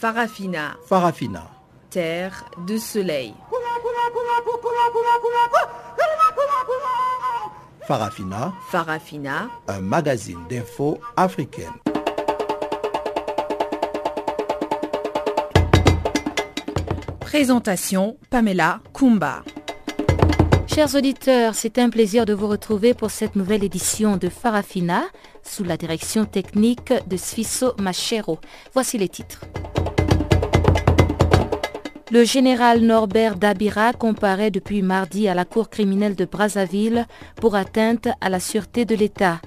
[0.00, 0.76] Farafina.
[0.86, 1.50] Farafina.
[1.90, 3.34] Terre de soleil.
[7.84, 8.52] Farafina.
[8.70, 9.48] Farafina.
[9.66, 11.72] Un magazine d'infos africaine.
[17.18, 19.42] Présentation Pamela Kumba.
[20.68, 25.02] Chers auditeurs, c'est un plaisir de vous retrouver pour cette nouvelle édition de Farafina
[25.42, 28.38] sous la direction technique de Sfiso Machero.
[28.74, 29.40] Voici les titres.
[32.10, 38.08] Le général Norbert Dabira comparaît depuis mardi à la Cour criminelle de Brazzaville pour atteinte
[38.22, 39.42] à la sûreté de l'État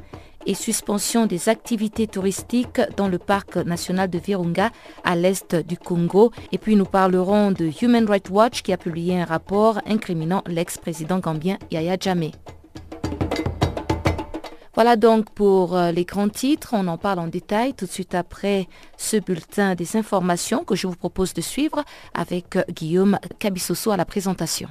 [0.45, 4.69] et suspension des activités touristiques dans le parc national de Virunga
[5.03, 6.31] à l'est du Congo.
[6.51, 11.17] Et puis nous parlerons de Human Rights Watch qui a publié un rapport incriminant l'ex-président
[11.17, 12.31] gambien Yaya Jammeh.
[14.73, 16.69] Voilà donc pour euh, les grands titres.
[16.73, 20.87] On en parle en détail tout de suite après ce bulletin des informations que je
[20.87, 24.69] vous propose de suivre avec euh, Guillaume Cabissoso à la présentation.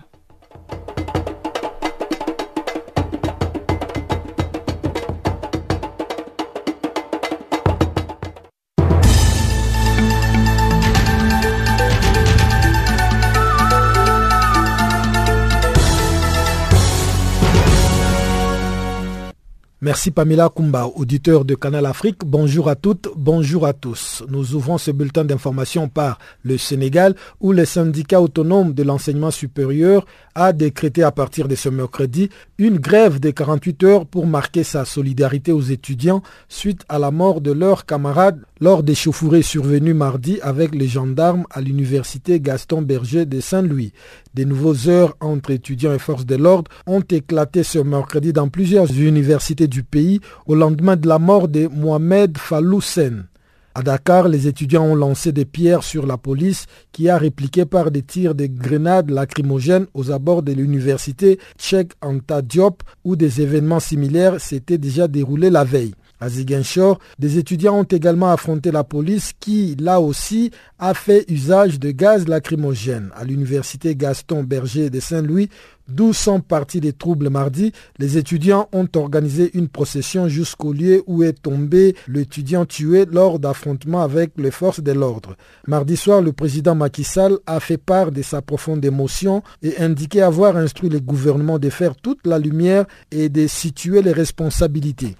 [19.82, 22.18] Merci Pamela Kumba, auditeur de Canal Afrique.
[22.26, 24.22] Bonjour à toutes, bonjour à tous.
[24.28, 30.04] Nous ouvrons ce bulletin d'information par le Sénégal où le syndicat autonome de l'enseignement supérieur
[30.34, 34.84] a décrété à partir de ce mercredi une grève de 48 heures pour marquer sa
[34.84, 40.38] solidarité aux étudiants suite à la mort de leurs camarades lors des chauffourées survenues mardi
[40.42, 43.92] avec les gendarmes à l'université Gaston Berger de Saint-Louis.
[44.34, 48.92] Des nouveaux heures entre étudiants et forces de l'ordre ont éclaté ce mercredi dans plusieurs
[48.92, 53.26] universités du pays au lendemain de la mort de Mohamed Faloussen.
[53.72, 57.92] À Dakar, les étudiants ont lancé des pierres sur la police qui a répliqué par
[57.92, 63.78] des tirs de grenades lacrymogènes aux abords de l'université Cheikh Anta Diop où des événements
[63.78, 65.94] similaires s'étaient déjà déroulés la veille.
[66.20, 71.80] À Ziguinchor, des étudiants ont également affronté la police qui, là aussi, a fait usage
[71.80, 73.10] de gaz lacrymogène.
[73.16, 75.48] À l'université Gaston Berger de Saint-Louis,
[75.88, 81.22] d'où sont partis les troubles mardi, les étudiants ont organisé une procession jusqu'au lieu où
[81.22, 85.36] est tombé l'étudiant tué lors d'affrontements avec les forces de l'ordre.
[85.66, 90.20] Mardi soir, le président Macky Sall a fait part de sa profonde émotion et indiqué
[90.20, 95.16] avoir instruit le gouvernement de faire toute la lumière et de situer les responsabilités.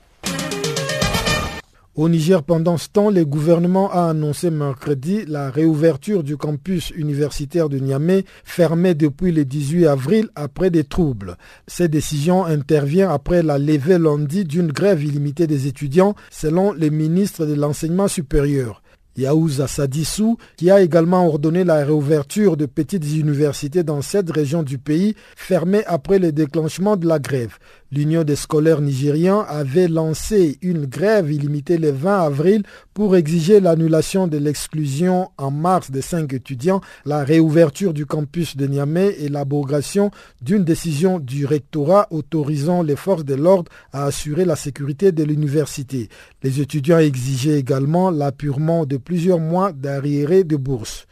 [2.01, 7.69] Au Niger, pendant ce temps, le gouvernement a annoncé mercredi la réouverture du campus universitaire
[7.69, 11.37] de Niamey, fermé depuis le 18 avril après des troubles.
[11.67, 17.45] Cette décision intervient après la levée lundi d'une grève illimitée des étudiants, selon les ministres
[17.45, 18.81] de l'enseignement supérieur.
[19.17, 24.79] Yaouza Sadissou, qui a également ordonné la réouverture de petites universités dans cette région du
[24.79, 27.59] pays, fermées après le déclenchement de la grève.
[27.93, 32.63] L'Union des scolaires nigériens avait lancé une grève illimitée le 20 avril
[32.95, 38.69] pour exiger l'annulation de l'exclusion en mars des cinq étudiants, la réouverture du campus de
[38.69, 44.55] Niamey et l'abrogation d'une décision du rectorat autorisant les forces de l'ordre à assurer la
[44.55, 46.09] sécurité de l'université.
[46.45, 51.09] Les étudiants exigeaient également l'appurement de plusieurs mois d'arriérés de bourse.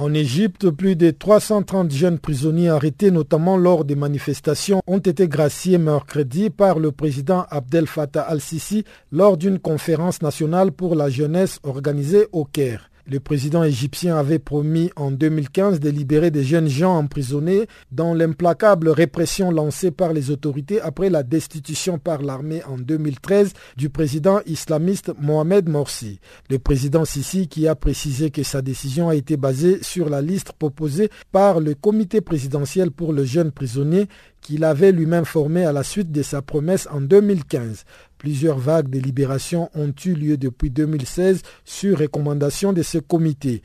[0.00, 5.76] En Égypte, plus de 330 jeunes prisonniers arrêtés, notamment lors des manifestations, ont été graciés
[5.76, 12.28] mercredi par le président Abdel Fattah al-Sisi lors d'une conférence nationale pour la jeunesse organisée
[12.32, 12.89] au Caire.
[13.06, 18.88] Le président égyptien avait promis en 2015 de libérer des jeunes gens emprisonnés dans l'implacable
[18.88, 25.12] répression lancée par les autorités après la destitution par l'armée en 2013 du président islamiste
[25.18, 26.20] Mohamed Morsi.
[26.48, 30.52] Le président Sisi qui a précisé que sa décision a été basée sur la liste
[30.52, 34.08] proposée par le comité présidentiel pour le jeune prisonnier
[34.40, 37.84] qu'il avait lui-même formé à la suite de sa promesse en 2015.
[38.20, 43.62] Plusieurs vagues de libération ont eu lieu depuis 2016 sur recommandation de ce comité.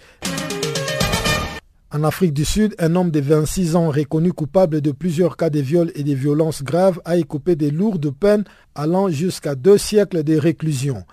[1.92, 5.60] En Afrique du Sud, un homme de 26 ans reconnu coupable de plusieurs cas de
[5.60, 10.38] viol et de violences graves a écopé de lourdes peines allant jusqu'à deux siècles de
[10.38, 11.04] réclusion.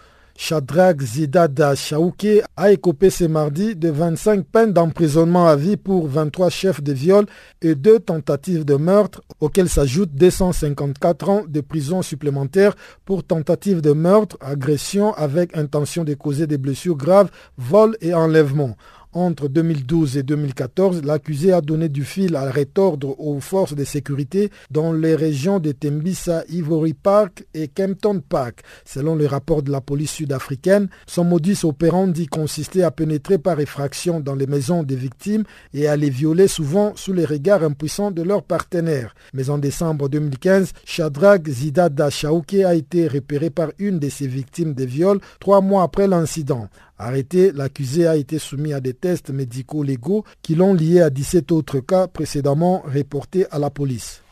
[0.44, 6.50] Shadrach Zidada Shaouké a écopé ce mardi de 25 peines d'emprisonnement à vie pour 23
[6.50, 7.26] chefs de viol
[7.60, 12.74] et deux tentatives de meurtre, auxquelles s'ajoutent 254 ans de prison supplémentaire
[13.04, 18.76] pour tentative de meurtre, agression avec intention de causer des blessures graves, vol et enlèvement.
[19.14, 24.50] Entre 2012 et 2014, l'accusé a donné du fil à retordre aux forces de sécurité
[24.70, 28.60] dans les régions de Tembisa, Ivory Park et Kempton Park.
[28.86, 34.18] Selon le rapport de la police sud-africaine, son modus operandi consistait à pénétrer par effraction
[34.18, 35.44] dans les maisons des victimes
[35.74, 39.14] et à les violer souvent sous les regards impuissants de leurs partenaires.
[39.34, 44.72] Mais en décembre 2015, Shadrach Zidada Shaouke a été repéré par une de ses victimes
[44.72, 46.70] de viol trois mois après l'incident.
[46.98, 51.50] Arrêté, l'accusé a été soumis à des tests médicaux légaux qui l'ont lié à 17
[51.52, 54.22] autres cas précédemment reportés à la police.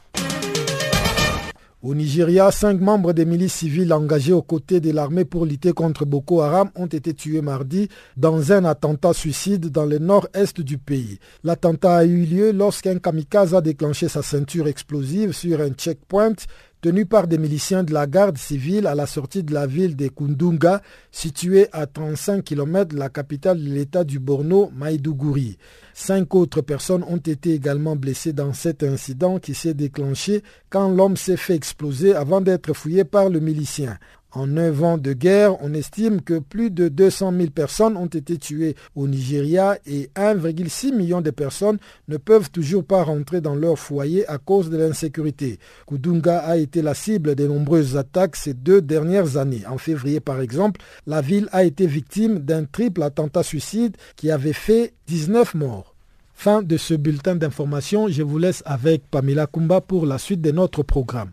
[1.83, 6.05] Au Nigeria, cinq membres des milices civiles engagés aux côtés de l'armée pour lutter contre
[6.05, 11.19] Boko Haram ont été tués mardi dans un attentat suicide dans le nord-est du pays.
[11.43, 16.35] L'attentat a eu lieu lorsqu'un kamikaze a déclenché sa ceinture explosive sur un checkpoint
[16.81, 20.09] tenu par des miliciens de la garde civile à la sortie de la ville de
[20.09, 20.83] Kundunga,
[21.13, 25.59] située à 35 km de la capitale de l'état du Borno, Maïdougouri.
[25.95, 31.17] Cinq autres personnes ont été également blessées dans cet incident qui s'est déclenché quand l'homme
[31.17, 33.99] s'est fait exploser avant d'être fouillé par le milicien.
[34.33, 38.39] En neuf ans de guerre, on estime que plus de 200 000 personnes ont été
[38.39, 43.77] tuées au Nigeria et 1,6 million de personnes ne peuvent toujours pas rentrer dans leur
[43.77, 45.59] foyer à cause de l'insécurité.
[45.89, 49.63] Kudunga a été la cible de nombreuses attaques ces deux dernières années.
[49.69, 54.53] En février, par exemple, la ville a été victime d'un triple attentat suicide qui avait
[54.53, 55.97] fait 19 morts.
[56.35, 58.09] Fin de ce bulletin d'information.
[58.09, 61.33] Je vous laisse avec Pamela Kumba pour la suite de notre programme.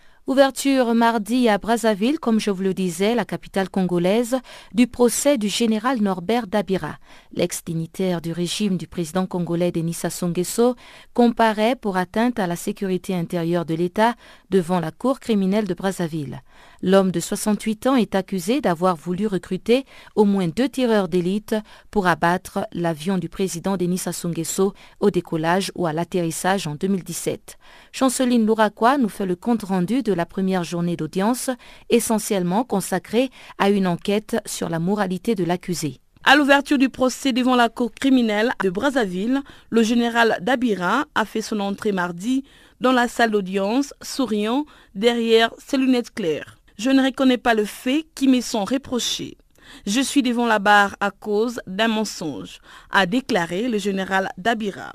[0.27, 4.37] Ouverture mardi à Brazzaville, comme je vous le disais, la capitale congolaise,
[4.71, 6.97] du procès du général Norbert Dabira.
[7.33, 10.75] L'ex-dignitaire du régime du président congolais Denis Sassou Nguesso
[11.15, 14.13] comparaît pour atteinte à la sécurité intérieure de l'État
[14.51, 16.43] devant la cour criminelle de Brazzaville.
[16.83, 19.85] L'homme de 68 ans est accusé d'avoir voulu recruter
[20.15, 21.55] au moins deux tireurs d'élite
[21.91, 27.57] pour abattre l'avion du président Denis Sassou Nguesso au décollage ou à l'atterrissage en 2017.
[27.91, 31.51] Chanceline Louraquois nous fait le compte-rendu de la première journée d'audience,
[31.91, 33.29] essentiellement consacrée
[33.59, 35.99] à une enquête sur la moralité de l'accusé.
[36.23, 41.41] À l'ouverture du procès devant la cour criminelle de Brazzaville, le général Dabira a fait
[41.41, 42.43] son entrée mardi
[42.79, 46.60] dans la salle d'audience, souriant derrière ses lunettes claires.
[46.83, 49.37] Je ne reconnais pas le fait qui me sont reprochés.
[49.85, 52.57] Je suis devant la barre à cause d'un mensonge,
[52.89, 54.91] a déclaré le général Dabira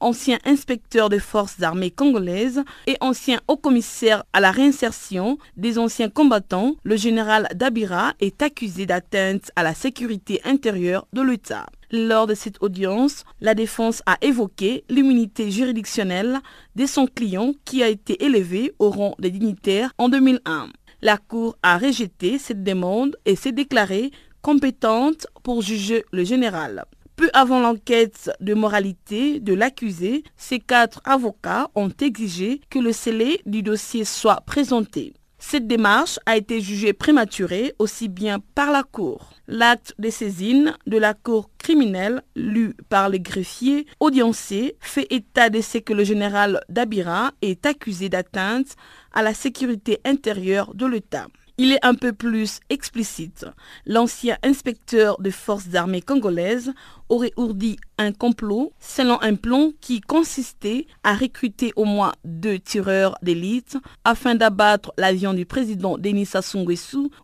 [0.00, 6.74] ancien inspecteur des forces armées congolaises et ancien haut-commissaire à la réinsertion des anciens combattants,
[6.82, 11.66] le général Dabira est accusé d'atteinte à la sécurité intérieure de l'État.
[11.90, 16.40] Lors de cette audience, la défense a évoqué l'immunité juridictionnelle
[16.74, 20.68] de son client qui a été élevé au rang de dignitaire en 2001.
[21.04, 26.84] La Cour a rejeté cette demande et s'est déclarée compétente pour juger le général.
[27.16, 33.40] Peu avant l'enquête de moralité de l'accusé, ces quatre avocats ont exigé que le scellé
[33.46, 35.12] du dossier soit présenté.
[35.40, 39.32] Cette démarche a été jugée prématurée aussi bien par la Cour.
[39.48, 45.60] L'acte de saisine de la Cour criminelle, lu par les greffiers audiencés, fait état de
[45.60, 48.74] ce que le général Dabira est accusé d'atteinte
[49.12, 51.28] à la sécurité intérieure de l'État.
[51.58, 53.46] Il est un peu plus explicite.
[53.86, 56.72] L'ancien inspecteur des forces armées congolaises
[57.08, 63.16] aurait ourdi un complot selon un plan qui consistait à recruter au moins deux tireurs
[63.22, 66.66] d'élite afin d'abattre l'avion du président Denis Sassou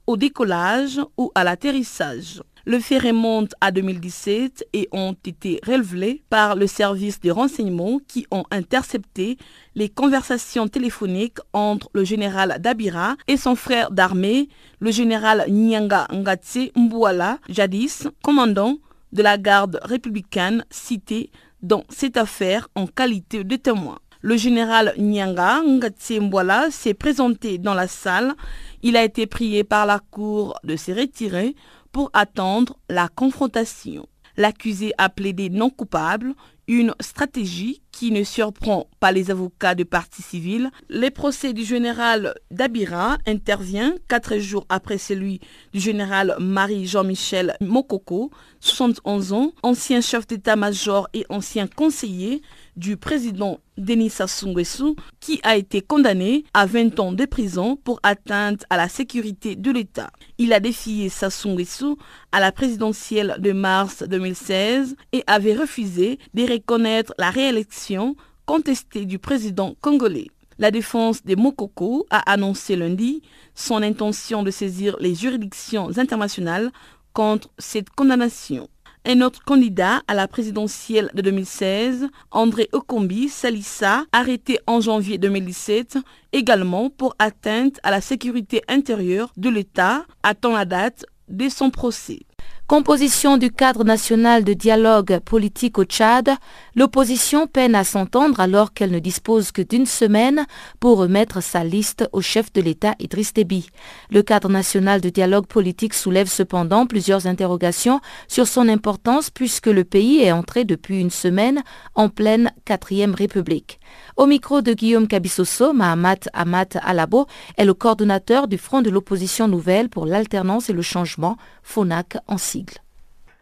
[0.06, 2.42] au décollage ou à l'atterrissage.
[2.68, 8.26] Le fait remonte à 2017 et ont été révélés par le service de renseignement qui
[8.30, 9.38] ont intercepté
[9.74, 16.68] les conversations téléphoniques entre le général Dabira et son frère d'armée, le général Nyanga Ngatse
[16.76, 18.76] Mbouala, jadis commandant
[19.14, 21.30] de la garde républicaine cité
[21.62, 23.98] dans cette affaire en qualité de témoin.
[24.20, 28.34] Le général Nyanga Ngatse Mbouala s'est présenté dans la salle.
[28.82, 31.54] Il a été prié par la cour de se retirer
[31.92, 34.06] pour attendre la confrontation.
[34.36, 36.34] L'accusé a plaidé non coupable,
[36.68, 40.70] une stratégie qui ne surprend pas les avocats de partie civile.
[40.88, 45.40] Le procès du général Dabira intervient quatre jours après celui
[45.72, 48.30] du général Marie-Jean-Michel Mokoko,
[48.60, 52.42] 71 ans, ancien chef d'état-major et ancien conseiller
[52.78, 57.98] du président Denis Sassou Nguesso, qui a été condamné à 20 ans de prison pour
[58.02, 60.10] atteinte à la sécurité de l'État.
[60.38, 61.98] Il a défié Sassou Nguesso
[62.32, 68.14] à la présidentielle de mars 2016 et avait refusé de reconnaître la réélection
[68.46, 70.28] contestée du président congolais.
[70.58, 73.22] La défense des Mokoko a annoncé lundi
[73.54, 76.70] son intention de saisir les juridictions internationales
[77.12, 78.68] contre cette condamnation.
[79.06, 85.98] Un autre candidat à la présidentielle de 2016, André Okombi Salissa, arrêté en janvier 2017,
[86.32, 92.20] également pour atteinte à la sécurité intérieure de l'État, attend la date de son procès.
[92.68, 96.28] Composition du cadre national de dialogue politique au Tchad,
[96.76, 100.44] l'opposition peine à s'entendre alors qu'elle ne dispose que d'une semaine
[100.78, 103.70] pour remettre sa liste au chef de l'État Idriss Déby.
[104.10, 109.84] Le cadre national de dialogue politique soulève cependant plusieurs interrogations sur son importance puisque le
[109.84, 111.62] pays est entré depuis une semaine
[111.94, 113.80] en pleine quatrième république.
[114.18, 119.48] Au micro de Guillaume Kabissoso, Mahamat Amat Alabo est le coordonnateur du Front de l'opposition
[119.48, 122.36] nouvelle pour l'alternance et le changement, FONAC en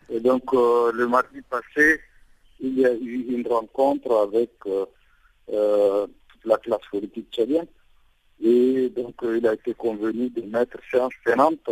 [0.09, 2.01] et donc, euh, le mardi passé,
[2.61, 4.87] il y a eu une rencontre avec euh,
[5.53, 6.07] euh,
[6.45, 7.67] la classe politique tchadienne.
[8.41, 11.71] Et donc, il a été convenu de mettre séance tenante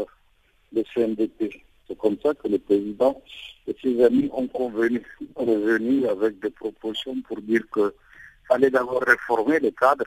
[0.72, 1.62] le CNDP.
[1.86, 3.22] C'est comme ça que le président
[3.66, 5.02] et ses amis ont convenu,
[5.36, 7.92] revenu avec des propositions pour dire qu'il
[8.48, 10.06] fallait d'abord réformer le cadre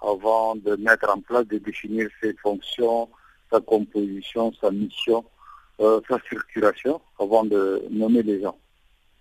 [0.00, 3.08] avant de mettre en place, de définir ses fonctions,
[3.50, 5.24] sa composition, sa mission
[5.80, 8.56] euh, sa circulation avant de nommer les gens.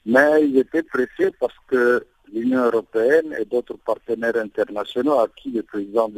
[0.06, 5.64] Mais ils étaient pressés parce que l'Union européenne et d'autres partenaires internationaux à qui le
[5.64, 6.12] président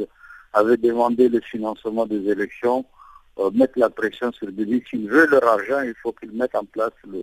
[0.52, 2.84] avait demandé le financement des élections
[3.38, 4.84] euh, mettent la pression sur lui.
[4.90, 7.22] S'ils veulent leur argent, il faut qu'ils mettent en place le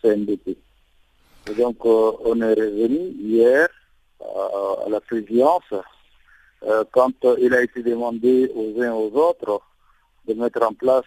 [0.00, 0.56] CNDP.
[1.58, 3.68] Donc, euh, on est revenu hier
[4.20, 5.74] à la présidence
[6.90, 9.60] quand il a été demandé aux uns aux autres
[10.26, 11.04] de mettre en place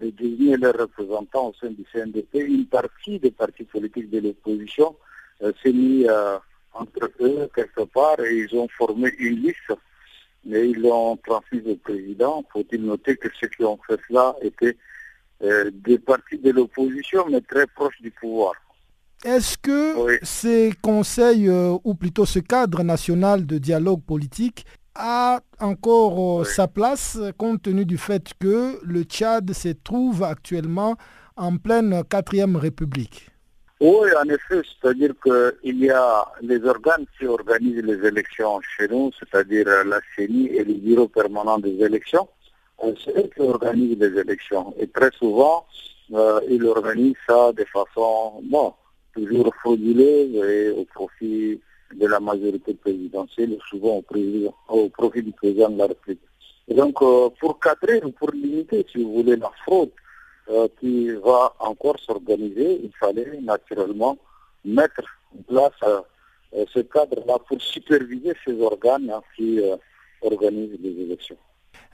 [0.00, 4.96] de désigner leurs représentants au sein du CNDP, une partie des partis politiques de l'opposition
[5.42, 6.38] euh, s'est mis euh,
[6.72, 9.72] entre eux quelque part et ils ont formé une liste,
[10.44, 12.44] mais ils l'ont transmise au président.
[12.52, 14.76] Faut-il noter que ceux qui ont fait cela étaient
[15.42, 18.52] euh, des partis de l'opposition, mais très proches du pouvoir.
[19.24, 26.44] Est-ce que ces conseils, ou plutôt ce cadre national de dialogue politique, a encore euh,
[26.44, 30.96] sa place compte tenu du fait que le Tchad se trouve actuellement
[31.36, 33.30] en pleine quatrième république.
[33.80, 39.10] Oui, en effet, c'est-à-dire qu'il y a les organes qui organisent les élections chez nous,
[39.18, 42.28] c'est-à-dire la CENI et le bureau permanent des élections.
[43.04, 44.74] C'est eux qui organisent les élections.
[44.78, 45.66] Et très souvent,
[46.12, 48.74] euh, ils organisent ça de façon, bon,
[49.12, 51.60] toujours frauduleuse et au profit
[51.94, 54.02] de la majorité présidentielle, souvent
[54.68, 56.20] au, profit du président de la République.
[56.68, 59.90] Donc, euh, pour cadrer ou pour limiter, si vous voulez, la fraude
[60.48, 64.16] euh, qui va encore s'organiser, il fallait naturellement
[64.64, 65.02] mettre
[65.36, 69.60] en place euh, ce cadre-là pour superviser ces organes hein, qui
[70.22, 71.36] organisent les élections.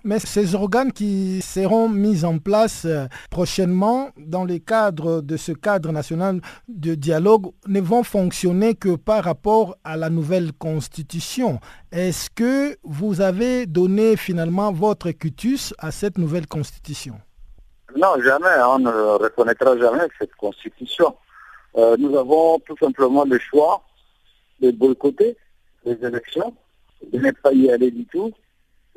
[0.05, 5.53] Mais ces organes qui seront mis en place euh, prochainement dans le cadre de ce
[5.53, 11.61] cadre national de dialogue ne vont fonctionner que par rapport à la nouvelle constitution.
[11.93, 17.17] Est-ce que vous avez donné finalement votre cutus à cette nouvelle constitution?
[17.97, 18.63] Non, jamais.
[18.67, 21.15] On ne reconnaîtra jamais cette constitution.
[21.77, 23.83] Euh, nous avons tout simplement le choix
[24.61, 25.37] de boycotter
[25.85, 26.55] les élections,
[27.13, 28.33] de ne pas y aller du tout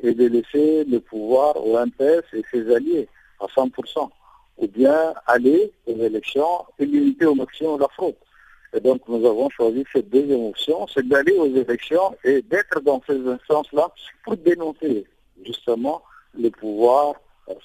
[0.00, 3.08] et de laisser le pouvoir au MPS et ses alliés
[3.40, 4.10] à 100%,
[4.58, 8.16] ou bien aller aux élections et limiter au maximum la fraude.
[8.72, 13.00] Et donc nous avons choisi cette deuxième option, c'est d'aller aux élections et d'être dans
[13.06, 13.88] ces instances-là
[14.24, 15.04] pour dénoncer
[15.44, 16.02] justement
[16.36, 17.14] le pouvoir,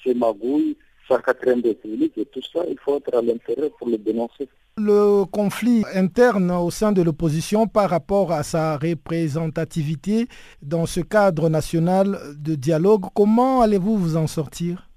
[0.04, 0.76] ses magouilles,
[1.08, 4.48] sa quatrième république et tout ça, il faut être à l'intérieur pour le dénoncer.
[4.82, 10.26] Le conflit interne au sein de l'opposition par rapport à sa représentativité
[10.62, 14.88] dans ce cadre national de dialogue, comment allez-vous vous en sortir?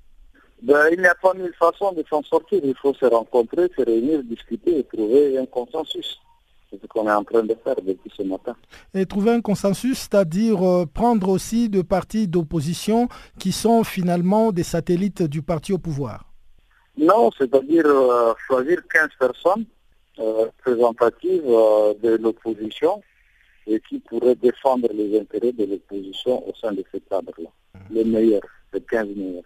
[0.62, 2.62] Ben, Il n'y a pas mille façons de s'en sortir.
[2.63, 6.18] Il faut se rencontrer, se réunir, discuter et trouver un consensus.
[6.72, 8.56] C'est ce qu'on est en train de faire depuis ce matin.
[8.94, 14.63] Et trouver un consensus, c'est-à-dire euh, prendre aussi de partis d'opposition qui sont finalement des
[14.63, 16.24] satellites du parti au pouvoir?
[16.98, 19.66] Non, c'est-à-dire euh, choisir 15 personnes
[20.20, 23.01] euh, représentatives de l'opposition
[23.65, 27.50] et qui pourraient défendre les intérêts de l'opposition au sein de ce cadre-là.
[27.74, 27.79] Mmh.
[27.93, 28.41] Les meilleurs,
[28.74, 29.43] les 15 meilleurs.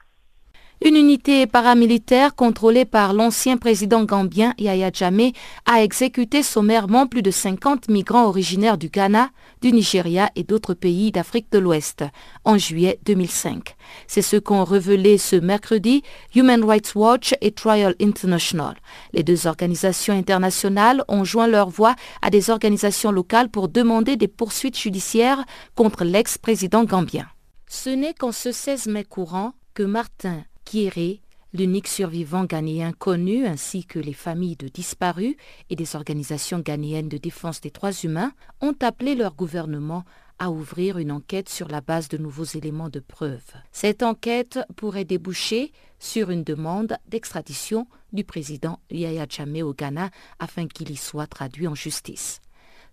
[0.86, 5.34] Une unité paramilitaire contrôlée par l'ancien président gambien Yahya Jammeh
[5.66, 9.32] a exécuté sommairement plus de 50 migrants originaires du Ghana,
[9.62, 12.04] du Nigeria et d'autres pays d'Afrique de l'Ouest
[12.46, 13.76] en juillet 2005.
[14.06, 16.04] C'est ce qu'ont révélé ce mercredi
[16.36, 18.76] Human Rights Watch et Trial International.
[19.14, 24.28] Les deux organisations internationales ont joint leur voix à des organisations locales pour demander des
[24.28, 25.44] poursuites judiciaires
[25.74, 27.26] contre l'ex-président gambien.
[27.68, 31.22] Ce n'est qu'en ce 16 mai courant que Martin Kieré,
[31.54, 35.38] l'unique survivant ghanéen connu, ainsi que les familles de disparus
[35.70, 40.04] et des organisations ghanéennes de défense des droits humains, ont appelé leur gouvernement
[40.40, 43.46] à ouvrir une enquête sur la base de nouveaux éléments de preuve.
[43.72, 50.10] Cette enquête pourrait déboucher sur une demande d'extradition du président Yahya Jammeh au Ghana
[50.40, 52.42] afin qu'il y soit traduit en justice.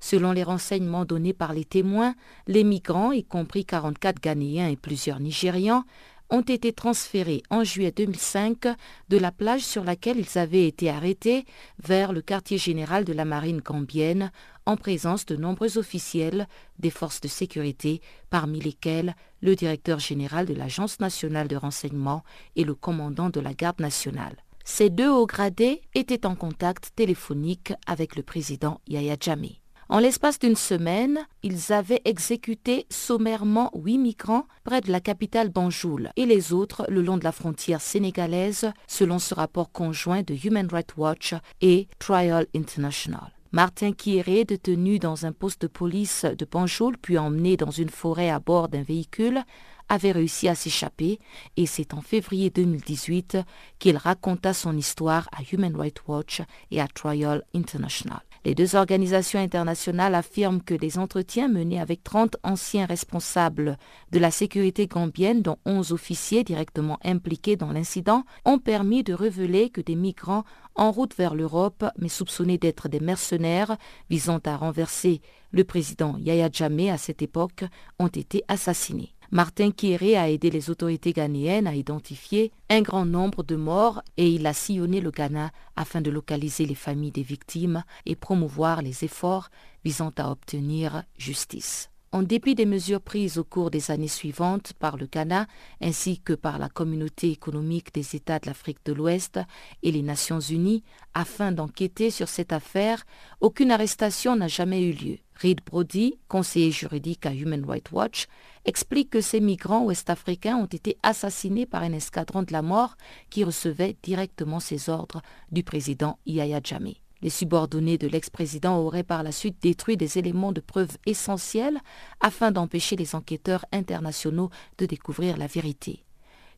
[0.01, 2.15] Selon les renseignements donnés par les témoins,
[2.47, 5.85] les migrants, y compris 44 Ghanéens et plusieurs Nigérians,
[6.31, 8.67] ont été transférés en juillet 2005
[9.09, 11.45] de la plage sur laquelle ils avaient été arrêtés
[11.83, 14.33] vers le quartier général de la marine gambienne
[14.67, 18.01] en présence de nombreux officiels des forces de sécurité,
[18.31, 22.25] parmi lesquels le directeur général de l'Agence nationale de renseignement
[22.57, 24.37] et le commandant de la garde nationale.
[24.65, 29.61] Ces deux hauts gradés étaient en contact téléphonique avec le président Yahya Jammeh.
[29.91, 36.11] En l'espace d'une semaine, ils avaient exécuté sommairement huit migrants près de la capitale Banjul
[36.17, 40.69] et les autres le long de la frontière sénégalaise, selon ce rapport conjoint de Human
[40.71, 43.33] Rights Watch et Trial International.
[43.53, 48.31] Martin Kieré, détenu dans un poste de police de Banjul puis emmené dans une forêt
[48.31, 49.43] à bord d'un véhicule,
[49.91, 51.19] avait réussi à s'échapper
[51.57, 53.39] et c'est en février 2018
[53.79, 58.23] qu'il raconta son histoire à Human Rights Watch et à Trial International.
[58.47, 63.79] Les deux organisations internationales affirment que les entretiens menés avec 30 anciens responsables
[64.13, 69.71] de la sécurité gambienne, dont 11 officiers directement impliqués dans l'incident, ont permis de révéler
[69.71, 73.79] que des migrants en route vers l'Europe, mais soupçonnés d'être des mercenaires
[74.11, 77.65] visant à renverser le président Yahya Jammeh à cette époque,
[77.99, 79.14] ont été assassinés.
[79.35, 84.31] Martin Kieré a aidé les autorités ghanéennes à identifier un grand nombre de morts et
[84.31, 89.03] il a sillonné le Ghana afin de localiser les familles des victimes et promouvoir les
[89.03, 89.51] efforts
[89.85, 91.91] visant à obtenir justice.
[92.15, 95.49] En dépit des mesures prises au cours des années suivantes par le Ghana
[95.81, 99.41] ainsi que par la communauté économique des États de l'Afrique de l'Ouest
[99.83, 103.05] et les Nations Unies afin d'enquêter sur cette affaire,
[103.41, 105.19] aucune arrestation n'a jamais eu lieu.
[105.43, 108.29] Reed Brody, conseiller juridique à Human Rights Watch,
[108.65, 112.97] explique que ces migrants ouest-africains ont été assassinés par un escadron de la mort
[113.29, 117.04] qui recevait directement ses ordres du président Yahya Jammeh.
[117.25, 121.81] Les subordonnés de l'ex-président auraient par la suite détruit des éléments de preuve essentiels
[122.21, 126.05] afin d'empêcher les enquêteurs internationaux de découvrir la vérité.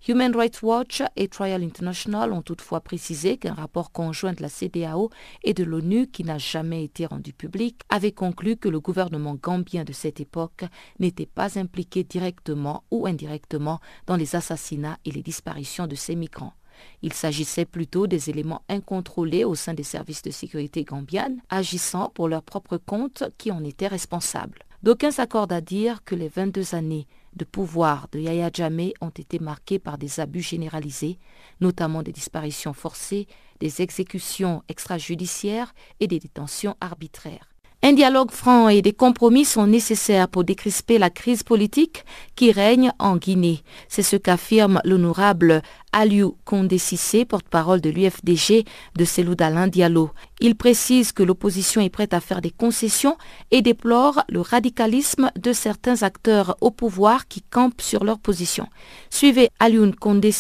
[0.08, 5.10] Human Rights Watch et Trial International ont toutefois précisé qu'un rapport conjoint de la CDAO
[5.44, 9.84] et de l'ONU, qui n'a jamais été rendu public, avait conclu que le gouvernement gambien
[9.84, 10.64] de cette époque
[10.98, 16.54] n'était pas impliqué directement ou indirectement dans les assassinats et les disparitions de ces migrants.
[17.02, 22.28] Il s'agissait plutôt des éléments incontrôlés au sein des services de sécurité gambiennes, agissant pour
[22.28, 24.58] leur propre compte qui en étaient responsables.
[24.82, 29.38] D'aucuns s'accordent à dire que les 22 années de pouvoir de Yahya Jammeh ont été
[29.38, 31.18] marquées par des abus généralisés,
[31.60, 33.26] notamment des disparitions forcées,
[33.60, 37.48] des exécutions extrajudiciaires et des détentions arbitraires.
[37.86, 42.90] Un dialogue franc et des compromis sont nécessaires pour décrisper la crise politique qui règne
[42.98, 43.60] en Guinée.
[43.88, 46.78] C'est ce qu'affirme l'honorable Aliou Kondé
[47.28, 48.64] porte-parole de l'UFDG
[48.96, 50.10] de Selou Diallo.
[50.40, 53.16] Il précise que l'opposition est prête à faire des concessions
[53.52, 58.66] et déplore le radicalisme de certains acteurs au pouvoir qui campent sur leur position.
[59.10, 60.34] Suivez Aliou Kondé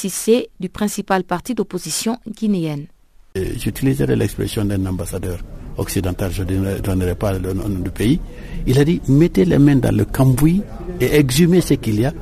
[0.58, 2.88] du principal parti d'opposition guinéenne.
[3.36, 5.38] J'utiliserai l'expression d'un ambassadeur
[5.78, 8.20] occidental, je ne donnerai pas le nom du pays,
[8.66, 10.62] il a dit mettez les mains dans le cambouis
[11.00, 12.12] et exhumez ce qu'il y a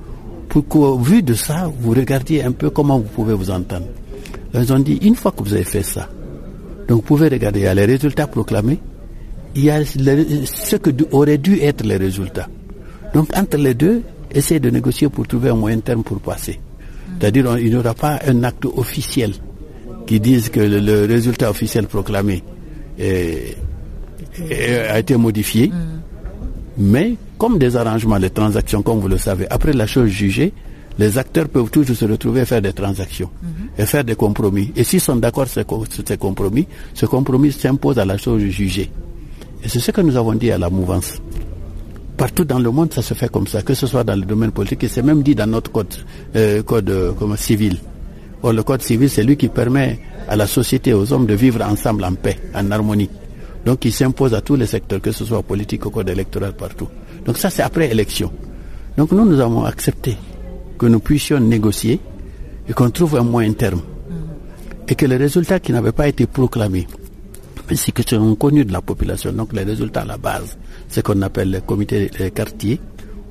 [0.48, 3.86] pour qu'au vu de ça, vous regardiez un peu comment vous pouvez vous entendre.
[4.54, 6.08] Ils ont dit, une fois que vous avez fait ça,
[6.86, 8.78] donc vous pouvez regarder, il y a les résultats proclamés,
[9.56, 12.48] il y a ce que aurait dû être les résultats.
[13.14, 16.60] Donc entre les deux, essayez de négocier pour trouver un moyen terme pour passer.
[17.18, 19.32] C'est-à-dire il n'y aura pas un acte officiel
[20.06, 22.42] qui dise que le, résultat officiel proclamé
[22.98, 25.70] a été modifié.
[26.76, 30.52] Mais comme des arrangements, les transactions, comme vous le savez, après la chose jugée,
[30.98, 33.82] les acteurs peuvent toujours se retrouver à faire des transactions mm-hmm.
[33.82, 34.72] et faire des compromis.
[34.76, 35.64] Et s'ils sont d'accord sur
[36.06, 38.90] ces compromis, ce compromis s'impose à la chose jugée.
[39.62, 41.14] Et c'est ce que nous avons dit à la mouvance.
[42.16, 44.52] Partout dans le monde, ça se fait comme ça, que ce soit dans le domaine
[44.52, 45.92] politique, et c'est même dit dans notre code,
[46.36, 47.78] euh, code euh, civil.
[48.44, 51.62] Or, le code civil, c'est lui qui permet à la société, aux hommes de vivre
[51.62, 53.08] ensemble en paix, en harmonie.
[53.64, 56.86] Donc, il s'impose à tous les secteurs, que ce soit politique ou code électoral, partout.
[57.24, 58.30] Donc, ça, c'est après élection.
[58.98, 60.18] Donc, nous, nous avons accepté
[60.76, 61.98] que nous puissions négocier
[62.68, 63.80] et qu'on trouve un moyen terme.
[64.88, 66.86] Et que les résultats qui n'avaient pas été proclamés,
[67.70, 70.58] mais c'est que sont connus de la population, donc les résultats à la base,
[70.90, 72.78] ce qu'on appelle les comités les quartiers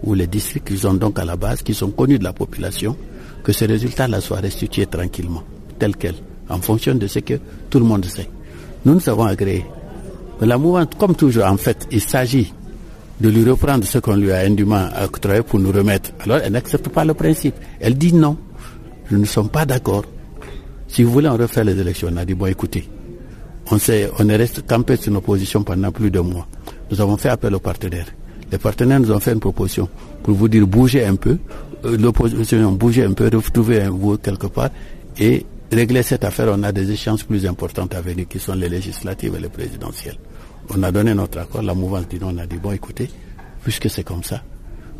[0.01, 2.97] ou les districts qui sont donc à la base, qui sont connus de la population,
[3.43, 5.43] que ces résultats-là soient restitués tranquillement,
[5.77, 6.15] tels quels,
[6.49, 7.35] en fonction de ce que
[7.69, 8.29] tout le monde sait.
[8.85, 9.65] Nous nous avons agréé.
[10.41, 12.53] La mouvement, comme toujours, en fait, il s'agit
[13.21, 16.11] de lui reprendre ce qu'on lui a indûment octroyé pour nous remettre.
[16.21, 17.55] Alors, elle n'accepte pas le principe.
[17.79, 18.37] Elle dit non,
[19.11, 20.03] nous ne sommes pas d'accord.
[20.87, 22.09] Si vous voulez, on refait les élections.
[22.11, 22.87] On a dit, bon, écoutez,
[23.71, 23.77] on,
[24.19, 26.47] on est resté campé sur nos positions pendant plus de mois.
[26.91, 28.07] Nous avons fait appel aux partenaires.
[28.51, 29.87] Les partenaires nous ont fait une proposition
[30.21, 31.37] pour vous dire bougez un peu,
[31.83, 34.69] l'opposition bougez un peu, retrouver un vous quelque part
[35.19, 36.47] et régler cette affaire.
[36.51, 40.17] On a des échéances plus importantes à venir qui sont les législatives et les présidentielles.
[40.69, 43.09] On a donné notre accord, la mouvance dit non, on a dit bon écoutez,
[43.63, 44.41] puisque c'est comme ça,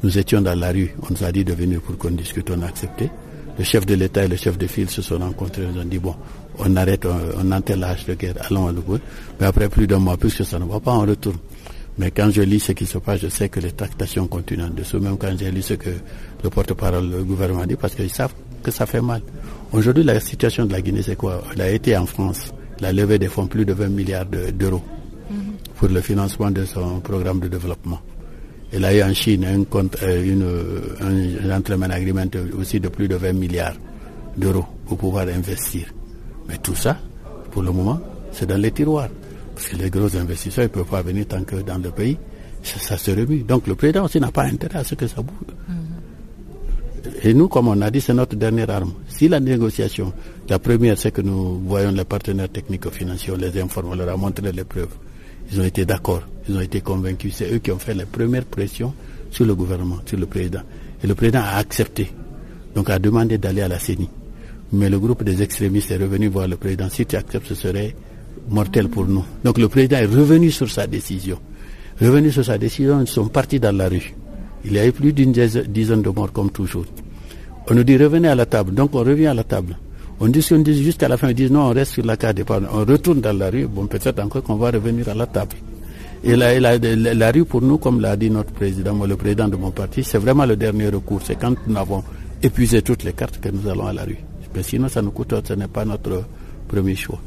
[0.04, 2.62] nous étions dans la rue, on nous a dit de venir pour qu'on discute, on
[2.62, 3.10] a accepté.
[3.58, 6.00] Le chef de l'État et le chef de file se sont rencontrés, ils ont dit
[6.00, 6.15] bon,
[6.58, 9.00] on arrête, on, on l'âge de guerre, allons à bout.
[9.39, 11.38] Mais après plus d'un mois, puisque ça ne va pas, on retourne.
[11.97, 14.69] Mais quand je lis ce qui se passe, je sais que les tractations continuent en
[14.69, 15.89] dessous, même quand j'ai lu ce que
[16.43, 19.21] le porte-parole du gouvernement dit, parce qu'ils savent que ça fait mal.
[19.71, 21.43] Aujourd'hui, la situation de la Guinée, c'est quoi?
[21.53, 24.82] Elle a été en France, la levée des fonds, plus de 20 milliards d'euros
[25.29, 25.38] mhm.
[25.75, 27.99] pour le financement de son programme de développement.
[28.71, 30.47] Elle a eu en Chine un, compte, euh, une,
[30.99, 32.25] un gentleman agreement
[32.58, 33.75] aussi de plus de 20 milliards
[34.36, 35.86] d'euros pour pouvoir investir.
[36.47, 36.97] Mais tout ça,
[37.51, 37.99] pour le moment,
[38.32, 39.10] c'est dans les tiroirs.
[39.56, 42.18] Parce que les gros investisseurs ne peuvent pas venir tant que dans le pays,
[42.63, 43.39] ça, se remue.
[43.44, 45.36] Donc le président aussi n'a pas intérêt à ce que ça bouge.
[45.70, 47.26] Mm-hmm.
[47.26, 48.94] Et nous, comme on a dit, c'est notre dernière arme.
[49.08, 50.13] Si la négociation,
[50.50, 54.10] la première, c'est que nous voyons les partenaires techniques financiers, on les informe, on leur
[54.10, 54.94] a montré les preuves.
[55.52, 57.34] Ils ont été d'accord, ils ont été convaincus.
[57.36, 58.94] C'est eux qui ont fait les premières pressions
[59.30, 60.62] sur le gouvernement, sur le président.
[61.04, 62.10] Et le président a accepté,
[62.74, 64.10] donc a demandé d'aller à la CENI.
[64.72, 66.89] Mais le groupe des extrémistes est revenu voir le président.
[66.89, 67.94] Si tu acceptes, ce serait
[68.50, 69.24] mortel pour nous.
[69.43, 71.38] Donc le président est revenu sur sa décision.
[72.02, 74.13] Revenu sur sa décision, ils sont partis dans la rue.
[74.65, 76.86] Il y a eu plus d'une dizaine de morts comme toujours.
[77.69, 78.74] On nous dit revenez à la table.
[78.74, 79.78] Donc on revient à la table.
[80.19, 82.39] On dit jusqu'à la fin, ils disent non, on reste sur la carte.
[82.50, 83.65] On retourne dans la rue.
[83.67, 85.56] Bon, peut-être encore qu'on va revenir à la table.
[86.24, 89.58] Et la, la, rue pour nous, comme l'a dit notre président, moi, le président de
[89.58, 91.19] mon parti, c'est vraiment le dernier recours.
[91.24, 92.02] C'est quand nous avons
[92.41, 94.17] épuisé toutes les cartes que nous allons à la rue.
[94.56, 96.24] Mais sinon, ça nous coûte, ce n'est pas notre
[96.69, 97.19] premier choix.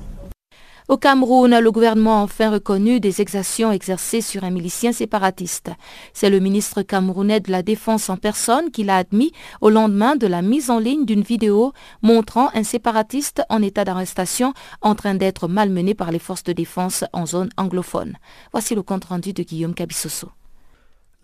[0.89, 5.73] Au Cameroun, le gouvernement a enfin reconnu des exactions exercées sur un milicien séparatiste.
[6.13, 10.29] C'est le ministre camerounais de la Défense en personne qui l'a admis au lendemain de
[10.29, 11.73] la mise en ligne d'une vidéo
[12.03, 17.05] montrant un séparatiste en état d'arrestation en train d'être malmené par les forces de défense
[17.13, 18.17] en zone anglophone.
[18.53, 20.31] Voici le compte rendu de Guillaume Cabissoso.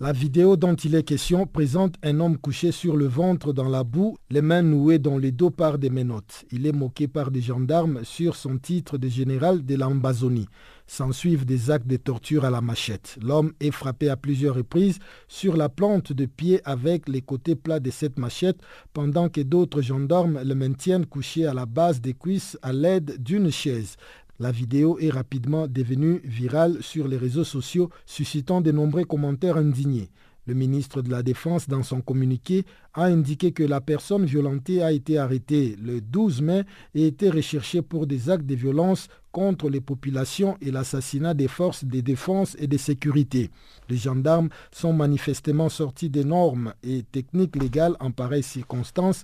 [0.02, 3.84] La vidéo dont il est question présente un homme couché sur le ventre dans la
[3.84, 6.44] boue, les mains nouées dans les dos par des menottes.
[6.50, 10.48] Il est moqué par des gendarmes sur son titre de général de l'Ambazonie.
[10.88, 13.16] S'ensuivent des actes de torture à la machette.
[13.22, 17.78] L'homme est frappé à plusieurs reprises sur la plante de pied avec les côtés plats
[17.78, 18.58] de cette machette,
[18.92, 23.52] pendant que d'autres gendarmes le maintiennent couché à la base des cuisses à l'aide d'une
[23.52, 23.96] chaise.
[24.42, 30.10] La vidéo est rapidement devenue virale sur les réseaux sociaux, suscitant de nombreux commentaires indignés.
[30.48, 34.90] Le ministre de la Défense, dans son communiqué, a indiqué que la personne violentée a
[34.90, 36.64] été arrêtée le 12 mai
[36.96, 41.84] et été recherchée pour des actes de violence contre les populations et l'assassinat des forces
[41.84, 43.48] de défense et de sécurité.
[43.88, 49.22] Les gendarmes sont manifestement sortis des normes et techniques légales en pareilles circonstances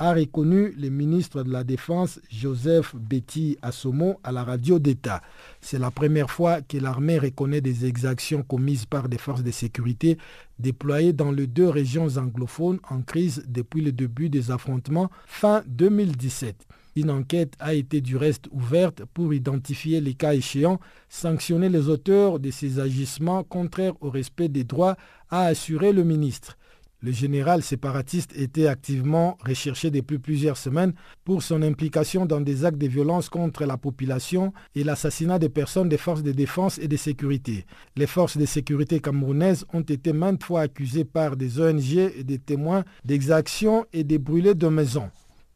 [0.00, 5.20] a reconnu le ministre de la Défense Joseph Betty Assomo à la radio d'État.
[5.60, 10.16] C'est la première fois que l'armée reconnaît des exactions commises par des forces de sécurité
[10.58, 16.66] déployées dans les deux régions anglophones en crise depuis le début des affrontements fin 2017.
[16.96, 22.40] Une enquête a été du reste ouverte pour identifier les cas échéants, sanctionner les auteurs
[22.40, 24.96] de ces agissements contraires au respect des droits,
[25.28, 26.56] a assuré le ministre.
[27.02, 30.92] Le général séparatiste était activement recherché depuis plusieurs semaines
[31.24, 35.88] pour son implication dans des actes de violence contre la population et l'assassinat des personnes
[35.88, 37.64] des forces de défense et de sécurité.
[37.96, 42.38] Les forces de sécurité camerounaises ont été maintes fois accusées par des ONG et des
[42.38, 45.10] témoins d'exactions et de brûlés de maisons.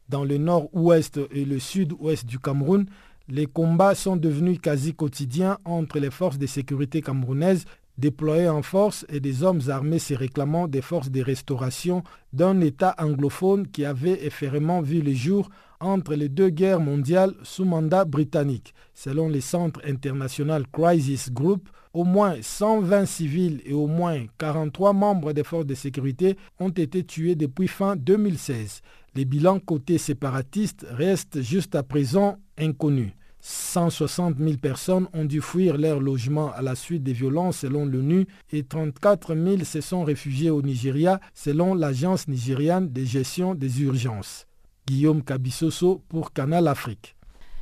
[0.09, 2.87] Dans le nord-ouest et le sud-ouest du Cameroun,
[3.27, 7.65] les combats sont devenus quasi quotidiens entre les forces de sécurité camerounaises
[7.97, 12.03] déployés en force et des hommes armés se réclamant des forces de restauration
[12.33, 17.65] d'un État anglophone qui avait effectivement vu le jour entre les deux guerres mondiales sous
[17.65, 18.73] mandat britannique.
[18.93, 25.31] Selon le Centre international Crisis Group, au moins 120 civils et au moins 43 membres
[25.31, 28.81] des forces de sécurité ont été tués depuis fin 2016.
[29.15, 33.13] Les bilans côté séparatiste restent juste à présent inconnus.
[33.47, 38.25] 160 000 personnes ont dû fuir leur logement à la suite des violences selon l'ONU
[38.51, 44.47] et 34 000 se sont réfugiés au Nigeria selon l'Agence nigériane de gestion des urgences.
[44.87, 47.14] Guillaume Kabisoso pour Canal Afrique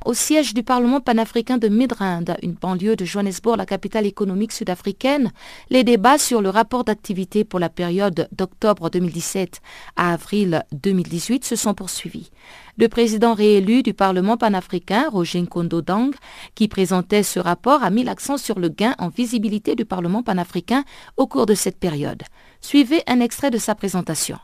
[0.04, 5.32] au siège du Parlement panafricain de Midrand, une banlieue de Johannesburg, la capitale économique sud-africaine,
[5.70, 9.60] les débats sur le rapport d'activité pour la période d'octobre 2017
[9.96, 12.30] à avril 2018 se sont poursuivis.
[12.76, 16.14] Le président réélu du Parlement panafricain, Roger Nkondo Dang,
[16.54, 20.84] qui présentait ce rapport, a mis l'accent sur le gain en visibilité du Parlement panafricain
[21.16, 22.22] au cours de cette période.
[22.60, 24.38] Suivez un extrait de sa présentation.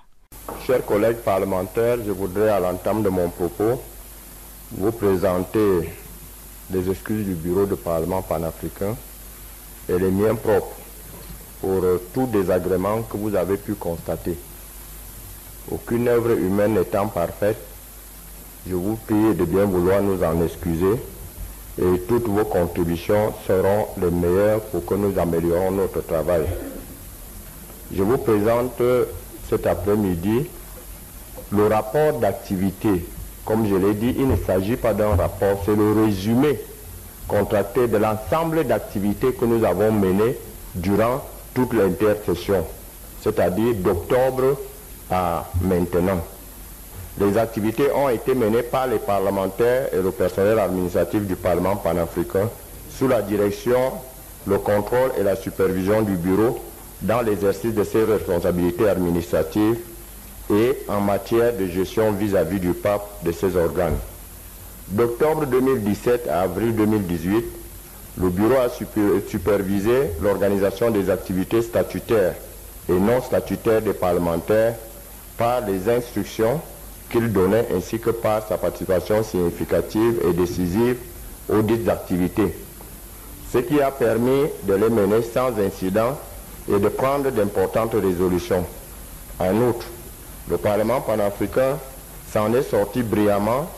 [0.66, 3.80] Chers collègues parlementaires, je voudrais à l'entame de mon propos
[4.72, 5.90] vous présenter
[6.72, 8.96] les excuses du Bureau de Parlement panafricain
[9.88, 10.76] et les miens propres
[11.60, 14.38] pour euh, tout désagrément que vous avez pu constater.
[15.70, 17.58] Aucune œuvre humaine n'étant parfaite,
[18.68, 20.94] je vous prie de bien vouloir nous en excuser
[21.80, 26.42] et toutes vos contributions seront les meilleures pour que nous améliorons notre travail.
[27.92, 28.80] Je vous présente
[29.48, 30.46] cet après-midi
[31.50, 33.04] le rapport d'activité
[33.44, 36.60] comme je l'ai dit, il ne s'agit pas d'un rapport, c'est le résumé
[37.26, 40.36] contracté de l'ensemble d'activités que nous avons menées
[40.74, 41.24] durant
[41.54, 42.64] toute l'intercession,
[43.22, 44.56] c'est-à-dire d'octobre
[45.10, 46.20] à maintenant.
[47.18, 52.48] Les activités ont été menées par les parlementaires et le personnel administratif du Parlement panafricain
[52.96, 53.92] sous la direction,
[54.46, 56.58] le contrôle et la supervision du bureau
[57.02, 59.78] dans l'exercice de ses responsabilités administratives
[60.50, 63.98] et en matière de gestion vis-à-vis du pape de ses organes.
[64.88, 67.44] D'octobre 2017 à avril 2018,
[68.20, 68.68] le bureau a
[69.28, 72.34] supervisé l'organisation des activités statutaires
[72.88, 74.74] et non statutaires des parlementaires
[75.38, 76.60] par les instructions
[77.08, 80.96] qu'il donnait ainsi que par sa participation significative et décisive
[81.48, 82.54] aux dites activités,
[83.52, 86.18] ce qui a permis de les mener sans incident
[86.68, 88.64] et de prendre d'importantes résolutions.
[89.38, 89.86] En outre,
[90.50, 91.78] le Parlement panafricain
[92.32, 93.68] s'en est sorti brillamment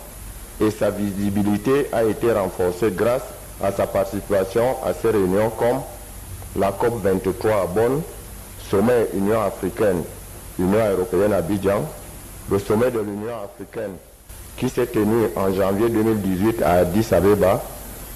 [0.61, 3.23] et sa visibilité a été renforcée grâce
[3.63, 5.81] à sa participation à ces réunions comme
[6.57, 8.01] la COP 23 à Bonn,
[8.71, 10.03] sommet Union africaine,
[10.59, 11.83] Union européenne à Abidjan,
[12.51, 13.93] le sommet de l'Union africaine
[14.57, 17.63] qui s'est tenu en janvier 2018 à Addis Abeba,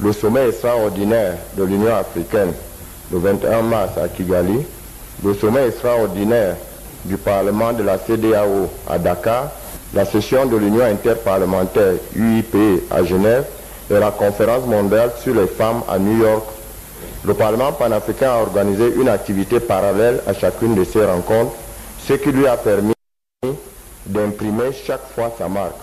[0.00, 2.52] le sommet extraordinaire de l'Union africaine
[3.12, 4.66] le 21 mars à Kigali,
[5.24, 6.56] le sommet extraordinaire
[7.04, 9.50] du Parlement de la CDAO à Dakar,
[9.94, 12.56] la session de l'Union interparlementaire UIP
[12.90, 13.44] à Genève
[13.90, 16.44] et la conférence mondiale sur les femmes à New York.
[17.24, 21.52] Le Parlement panafricain a organisé une activité parallèle à chacune de ces rencontres,
[22.06, 22.92] ce qui lui a permis
[24.06, 25.74] d'imprimer chaque fois sa marque.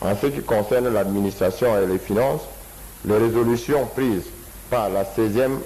[0.00, 2.42] En ce qui concerne l'administration et les finances,
[3.04, 4.24] les résolutions prises
[4.70, 5.58] par la 16e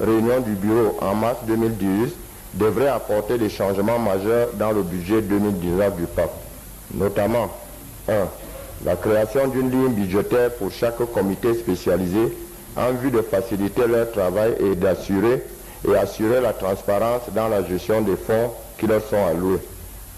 [0.00, 2.14] réunion du bureau en mars 2018
[2.54, 6.30] devrait apporter des changements majeurs dans le budget 2019 du PAP.
[6.94, 7.48] Notamment,
[8.08, 8.12] 1.
[8.84, 12.36] La création d'une ligne budgétaire pour chaque comité spécialisé
[12.76, 15.42] en vue de faciliter leur travail et d'assurer
[15.88, 19.60] et assurer la transparence dans la gestion des fonds qui leur sont alloués.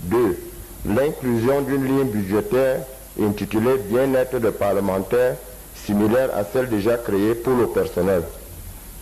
[0.02, 0.38] 2.
[0.86, 2.80] L'inclusion d'une ligne budgétaire
[3.20, 5.36] intitulée Bien-être de parlementaires
[5.74, 8.22] similaire à celle déjà créée pour le personnel.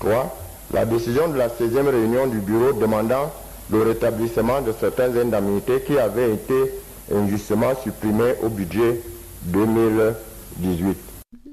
[0.00, 0.41] 3
[0.72, 3.30] la décision de la 16e réunion du bureau demandant
[3.70, 6.72] le rétablissement de certaines indemnités qui avaient été
[7.14, 9.00] injustement supprimés au budget
[9.44, 10.96] 2018.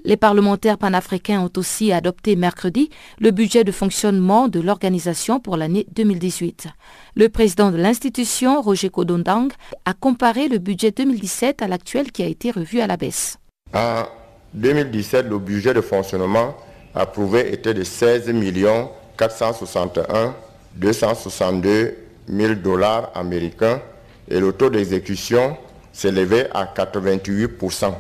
[0.06, 5.86] Les parlementaires panafricains ont aussi adopté mercredi le budget de fonctionnement de l'organisation pour l'année
[5.94, 6.68] 2018.
[7.16, 9.50] Le président de l'institution, Roger Kodondang,
[9.84, 13.38] a comparé le budget 2017 à l'actuel qui a été revu à la baisse.
[13.74, 14.04] En
[14.54, 16.56] 2017, le budget de fonctionnement
[16.96, 18.30] approuvé était de 16
[19.20, 20.34] 461
[20.76, 21.98] 262
[22.30, 23.82] 000 dollars américains
[24.30, 25.58] et le taux d'exécution
[25.92, 27.94] s'élevait à 88%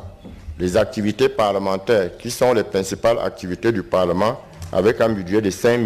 [0.59, 4.41] les activités parlementaires, qui sont les principales activités du Parlement,
[4.73, 5.79] avec un budget de 5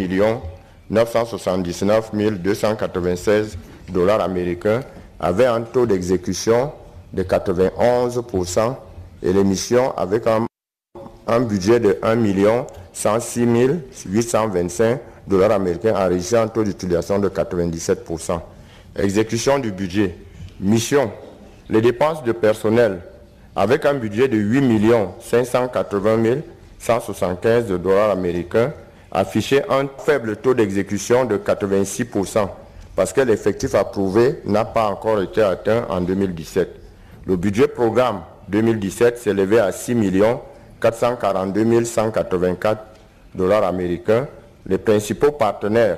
[0.90, 3.58] 979 296
[3.90, 4.82] dollars américains,
[5.20, 6.72] avaient un taux d'exécution
[7.14, 8.76] de 91%
[9.22, 10.46] et les missions avec un,
[11.28, 12.18] un budget de 1
[12.94, 13.46] 106
[14.08, 18.40] 825 dollars américains enregistrant un taux d'utilisation de 97%.
[18.98, 20.16] Exécution du budget.
[20.60, 21.12] Mission.
[21.70, 23.02] Les dépenses de personnel
[23.56, 24.62] avec un budget de 8
[25.22, 26.42] 580
[26.80, 28.74] 175 dollars américains,
[29.12, 32.50] affichait un faible taux d'exécution de 86%
[32.96, 36.70] parce que l'effectif approuvé n'a pas encore été atteint en 2017.
[37.26, 39.96] Le budget programme 2017 s'élevait à 6
[40.82, 42.84] 442 184
[43.34, 44.28] dollars américains.
[44.66, 45.98] Les principaux partenaires,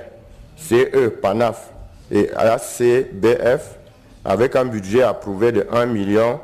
[0.58, 1.72] CE, PANAF
[2.12, 3.78] et ACBF,
[4.24, 6.40] avec un budget approuvé de 1 million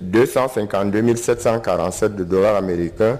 [0.00, 3.18] 252 747 de dollars américains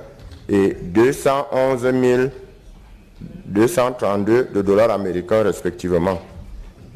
[0.48, 2.30] et 211
[3.46, 6.20] 232 de dollars américains respectivement.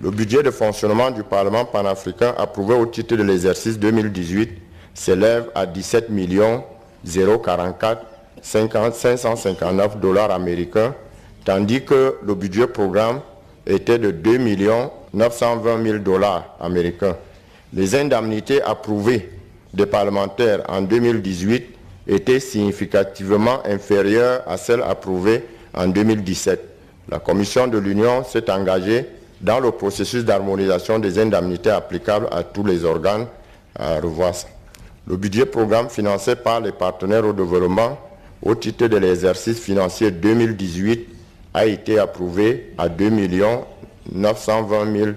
[0.01, 4.51] Le budget de fonctionnement du Parlement panafricain approuvé au titre de l'exercice 2018
[4.95, 6.09] s'élève à 17
[7.05, 8.05] 044
[8.43, 10.95] 559 dollars américains,
[11.49, 13.21] tandis que le budget programme
[13.67, 14.39] était de 2
[15.15, 17.17] 920 000 dollars américains.
[17.73, 19.31] Les indemnités approuvées
[19.73, 21.65] des parlementaires en 2018
[22.07, 26.61] était significativement inférieure à celle approuvée en 2017.
[27.11, 29.07] La Commission de l'Union s'est engagée
[29.41, 33.27] dans le processus d'harmonisation des indemnités applicables à tous les organes
[33.75, 34.35] à revoir
[35.07, 37.99] Le budget programme financé par les partenaires au développement
[38.43, 41.15] au titre de l'exercice financier 2018
[41.59, 43.11] a été approuvé à 2
[44.13, 45.11] 920 000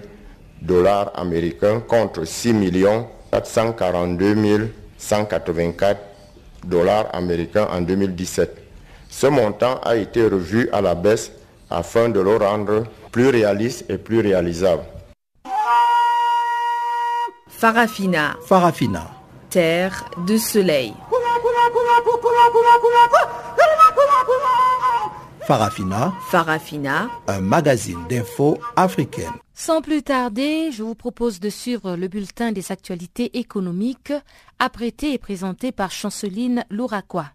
[0.60, 6.00] dollars américains contre 6 millions 442 184
[6.64, 8.56] dollars américains en 2017.
[9.08, 11.30] Ce montant a été revu à la baisse
[11.70, 14.82] afin de le rendre plus réaliste et plus réalisable.
[17.48, 18.36] Farafina.
[18.44, 19.10] Farafina.
[19.48, 20.92] Terre de soleil.
[25.46, 26.12] Farafina.
[26.28, 27.10] Farafina.
[27.26, 29.32] Un magazine d'infos africaine.
[29.54, 34.12] Sans plus tarder, je vous propose de suivre le bulletin des actualités économiques,
[34.60, 37.26] apprêté et présenté par Chanceline Louraquois.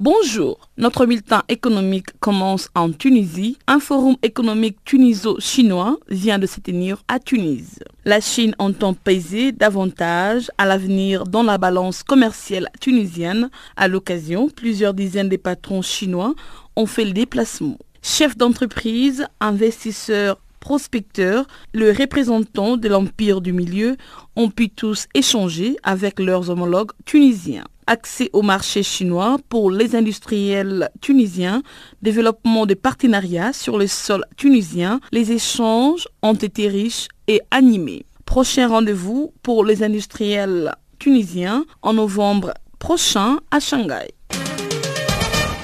[0.00, 3.56] Bonjour, notre bulletin économique commence en Tunisie.
[3.68, 7.78] Un forum économique tuniso-chinois vient de se tenir à Tunis.
[8.04, 13.50] La Chine entend peser davantage à l'avenir dans la balance commerciale tunisienne.
[13.76, 16.34] À l'occasion, plusieurs dizaines de patrons chinois
[16.74, 17.78] ont fait le déplacement.
[18.02, 23.96] Chefs d'entreprise, investisseurs, prospecteurs, le représentant de l'Empire du Milieu
[24.34, 30.90] ont pu tous échanger avec leurs homologues tunisiens accès au marché chinois pour les industriels
[31.00, 31.62] tunisiens,
[32.02, 38.06] développement de partenariats sur le sol tunisien, les échanges ont été riches et animés.
[38.24, 44.14] Prochain rendez-vous pour les industriels tunisiens en novembre prochain à Shanghai.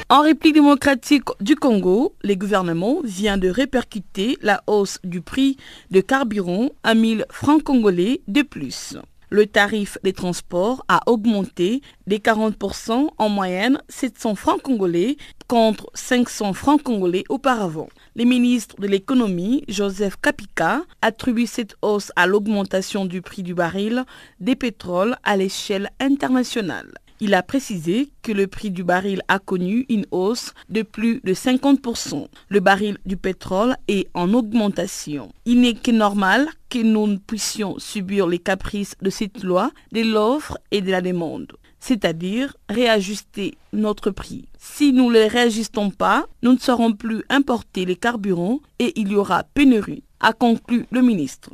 [0.09, 5.57] En République démocratique du Congo, le gouvernement vient de répercuter la hausse du prix
[5.93, 8.97] de carburant à 1000 francs congolais de plus
[9.31, 15.17] le tarif des transports a augmenté de 40% en moyenne 700 francs congolais
[15.47, 17.89] contre 500 francs congolais auparavant.
[18.17, 24.05] Le ministre de l'économie, Joseph Kapika, attribue cette hausse à l'augmentation du prix du baril
[24.41, 26.93] des pétroles à l'échelle internationale.
[27.23, 31.35] Il a précisé que le prix du baril a connu une hausse de plus de
[31.35, 32.27] 50%.
[32.49, 35.31] Le baril du pétrole est en augmentation.
[35.45, 40.57] Il n'est que normal que nous puissions subir les caprices de cette loi de l'offre
[40.71, 44.49] et de la demande, c'est-à-dire réajuster notre prix.
[44.59, 49.13] Si nous ne les réajustons pas, nous ne saurons plus importer les carburants et il
[49.13, 51.51] y aura pénurie, a conclu le ministre.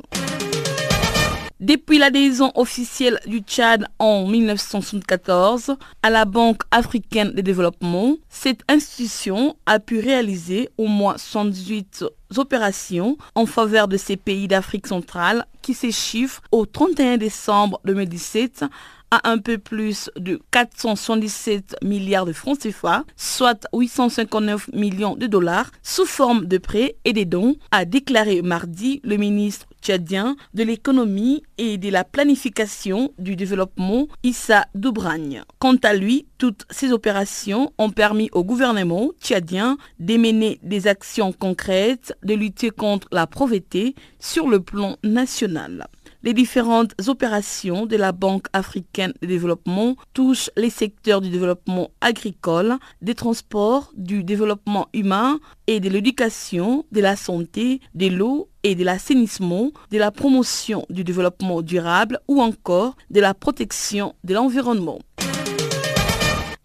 [1.59, 9.57] Depuis l'adhésion officielle du Tchad en 1974 à la Banque africaine de développement, cette institution
[9.65, 12.05] a pu réaliser au moins 118
[12.35, 18.65] opérations en faveur de ces pays d'Afrique centrale qui s'échiffrent au 31 décembre 2017
[19.11, 25.71] à un peu plus de 477 milliards de francs CFA, soit 859 millions de dollars,
[25.81, 31.43] sous forme de prêts et des dons, a déclaré mardi le ministre tchadien de l'économie
[31.57, 35.43] et de la planification du développement Issa Doubragne.
[35.59, 42.15] Quant à lui, toutes ces opérations ont permis au gouvernement tchadien d'émener des actions concrètes,
[42.23, 45.87] de lutter contre la pauvreté sur le plan national.
[46.27, 52.75] Les différentes opérations de la Banque africaine de développement touchent les secteurs du développement agricole,
[53.01, 58.83] des transports, du développement humain et de l'éducation, de la santé, de l'eau et de
[58.83, 64.99] l'assainissement, de la promotion du développement durable ou encore de la protection de l'environnement.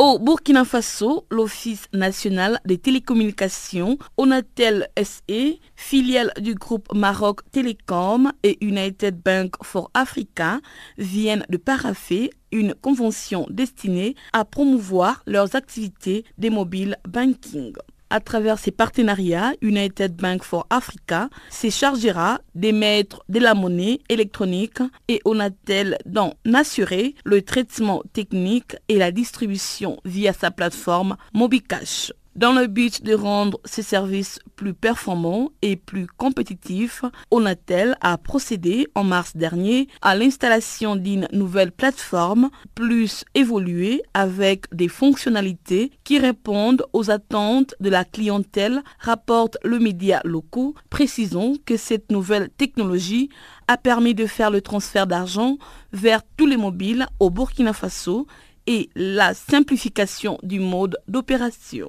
[0.05, 8.59] Au Burkina Faso, l'Office national des télécommunications, Onatel SE, filiale du groupe Maroc Télécom et
[8.61, 10.59] United Bank for Africa,
[10.98, 17.72] viennent de paraffer une convention destinée à promouvoir leurs activités des mobile banking
[18.12, 24.80] à travers ses partenariats, United Bank for Africa se chargera d'émettre de la monnaie électronique
[25.08, 32.12] et on a-t-elle d'en assurer le traitement technique et la distribution via sa plateforme MobiCash.
[32.34, 38.88] Dans le but de rendre ces services plus performants et plus compétitifs, Onatel a procédé
[38.94, 46.86] en mars dernier à l'installation d'une nouvelle plateforme plus évoluée avec des fonctionnalités qui répondent
[46.94, 50.74] aux attentes de la clientèle, rapporte le média locaux.
[50.88, 53.28] Précisons que cette nouvelle technologie
[53.68, 55.58] a permis de faire le transfert d'argent
[55.92, 58.26] vers tous les mobiles au Burkina Faso
[58.66, 61.88] et la simplification du mode d'opération.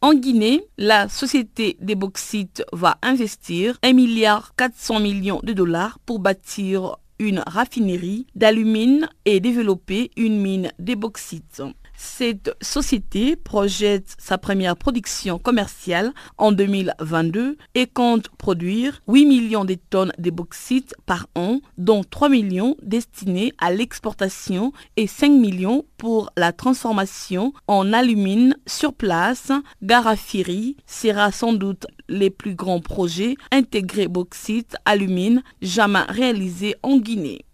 [0.00, 6.18] En Guinée, la société des bauxites va investir 1 milliard 400 millions de dollars pour
[6.18, 11.62] bâtir une raffinerie d'alumine et développer une mine des bauxites.
[12.04, 19.74] Cette société projette sa première production commerciale en 2022 et compte produire 8 millions de
[19.88, 26.30] tonnes de bauxite par an, dont 3 millions destinés à l'exportation et 5 millions pour
[26.36, 29.52] la transformation en alumine sur place.
[29.80, 37.44] Garafiri sera sans doute les plus grands projets intégrés bauxite, alumine jamais réalisés en Guinée.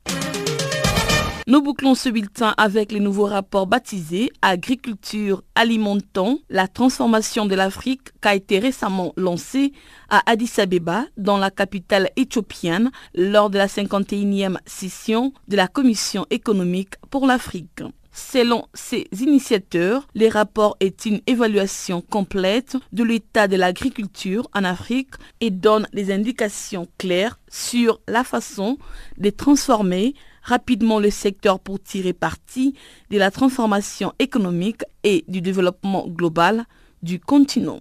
[1.51, 8.11] Nous bouclons ce bulletin avec les nouveaux rapports baptisés Agriculture alimentant la transformation de l'Afrique
[8.21, 9.73] qui a été récemment lancé
[10.11, 16.27] à Addis Abeba, dans la capitale éthiopienne, lors de la 51e session de la Commission
[16.29, 17.81] économique pour l'Afrique.
[18.13, 25.15] Selon ces initiateurs, les rapports est une évaluation complète de l'état de l'agriculture en Afrique
[25.41, 28.77] et donne des indications claires sur la façon
[29.17, 30.15] de transformer
[30.49, 32.75] rapidement le secteur pour tirer parti
[33.11, 36.65] de la transformation économique et du développement global
[37.03, 37.81] du continent.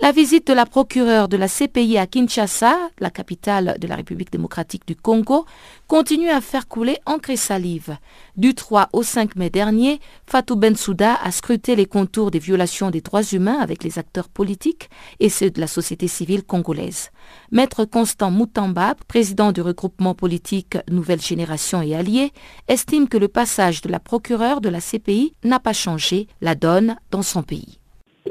[0.00, 4.30] La visite de la procureure de la CPI à Kinshasa, la capitale de la République
[4.30, 5.44] démocratique du Congo,
[5.88, 7.96] continue à faire couler encre et salive.
[8.36, 13.00] Du 3 au 5 mai dernier, Fatou Bensouda a scruté les contours des violations des
[13.00, 14.88] droits humains avec les acteurs politiques
[15.18, 17.10] et ceux de la société civile congolaise.
[17.50, 22.32] Maître Constant Moutamba, président du regroupement politique Nouvelle Génération et Alliés,
[22.68, 26.96] estime que le passage de la procureure de la CPI n'a pas changé la donne
[27.10, 27.77] dans son pays.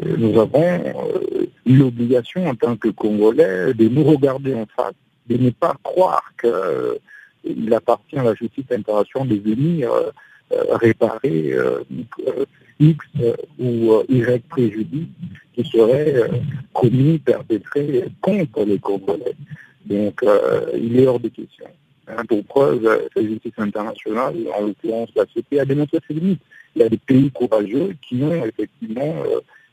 [0.04, 4.94] Nous avons euh, l'obligation en tant que Congolais de nous regarder en face,
[5.28, 10.10] de ne pas croire qu'il appartient à la justice internationale de venir euh,
[10.54, 11.84] euh, réparer euh,
[12.80, 13.06] X
[13.60, 15.08] ou Y préjudice
[15.54, 16.30] qui serait
[16.74, 19.36] commis, perpétré contre les Congolais.
[19.86, 20.24] Donc
[20.76, 21.66] il est hors de question.
[22.08, 26.42] Hein, pour preuve, la justice internationale, en l'occurrence la CP, a démontré ses limites.
[26.76, 29.16] Il y a des pays courageux qui ont effectivement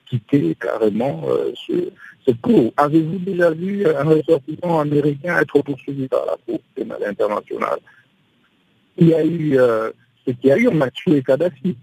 [0.09, 2.73] quitter carrément euh, ce, cours.
[2.77, 7.79] Avez-vous déjà vu un ressortissant américain être poursuivi par la Cour pénale internationale?
[8.97, 9.91] Il y a eu euh,
[10.27, 11.77] ce qu'il y a eu, on a tué Kadhafi.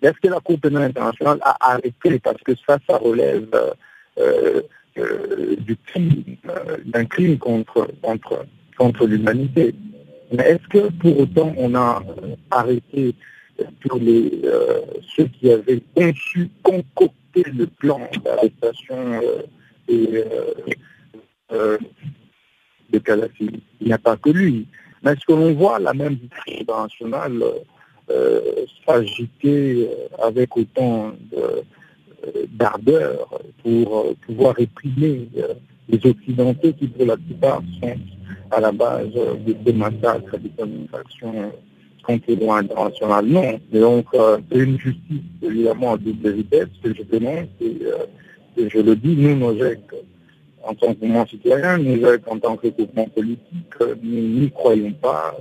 [0.00, 2.18] Est-ce que la Cour pénale internationale a arrêté?
[2.20, 3.48] Parce que ça, ça relève
[4.18, 4.62] euh,
[4.96, 6.36] du crime,
[6.86, 8.46] d'un crime contre, contre,
[8.78, 9.74] contre l'humanité.
[10.32, 12.02] Mais est-ce que pour autant on a
[12.50, 13.14] arrêté
[13.80, 14.42] tous les,
[15.16, 19.20] ceux qui avaient conçu, concocté le plan d'arrestation
[19.88, 20.24] et
[22.90, 23.50] de Kadhafi
[23.80, 24.66] Il n'y a pas que lui.
[25.02, 26.18] Mais est-ce que l'on voit la même
[26.60, 27.42] internationale
[28.10, 28.40] euh,
[28.86, 31.62] s'agiter euh, avec autant euh,
[32.48, 33.28] d'ardeur
[33.62, 35.28] pour pouvoir réprimer
[35.88, 37.96] les Occidentaux qui, pour la plupart, sont
[38.50, 39.08] à la base
[39.46, 41.52] des massacres, des infractions
[42.36, 43.22] droits internationaux.
[43.22, 43.60] Non.
[43.72, 47.78] Et donc, c'est une justice, évidemment, à double vitesse que je dénonce et,
[48.56, 49.80] je le dis, nous, nos GEC,
[50.62, 55.34] en tant que mouvement citoyen, nous, en tant que mouvement politique, nous n'y croyons pas.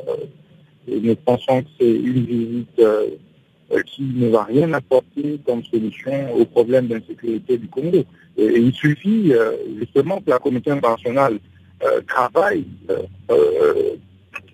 [0.88, 2.82] Et nous pensons que c'est une visite
[3.74, 8.04] euh, qui ne va rien apporter comme solution au problème d'insécurité du Congo.
[8.38, 11.40] Et, il suffit euh, justement que la communauté internationale
[11.84, 12.66] euh, travaille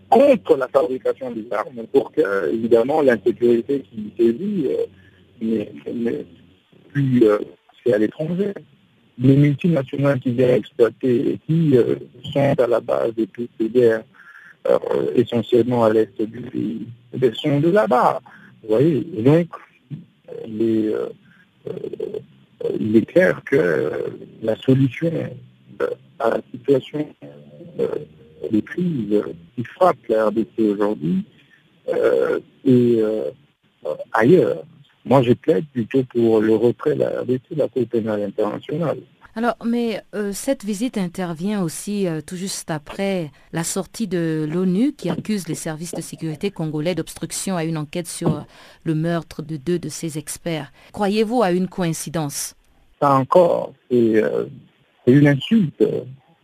[0.10, 4.68] contre la fabrication des armes pour que, évidemment, l'insécurité qui sévit
[5.42, 6.26] n'est
[6.92, 7.24] plus
[7.84, 8.54] c'est à l'étranger.
[9.18, 11.76] Les multinationales qui viennent exploiter et qui
[12.34, 14.04] sont à la base de toutes ces guerres
[14.68, 14.78] euh,
[15.16, 16.88] essentiellement à l'est du pays,
[17.22, 18.22] elles sont de là-bas.
[18.62, 19.48] Vous voyez, donc,
[20.46, 21.08] il euh,
[22.94, 24.06] est, clair que
[24.44, 25.12] la solution
[26.20, 27.08] à la situation
[28.52, 29.24] des crises
[29.56, 31.24] qui frappe la RDC aujourd'hui
[32.66, 33.02] est
[34.14, 34.64] ailleurs.
[35.06, 39.00] Moi, je plaide plutôt pour le retrait de la RDC de la Cour pénale internationale.
[39.36, 44.92] Alors, mais euh, cette visite intervient aussi euh, tout juste après la sortie de l'ONU
[44.94, 48.42] qui accuse les services de sécurité congolais d'obstruction à une enquête sur euh,
[48.84, 50.72] le meurtre de deux de ses experts.
[50.92, 52.56] Croyez-vous à une coïncidence?
[53.00, 54.22] Ça encore, c'est
[55.08, 55.84] une insulte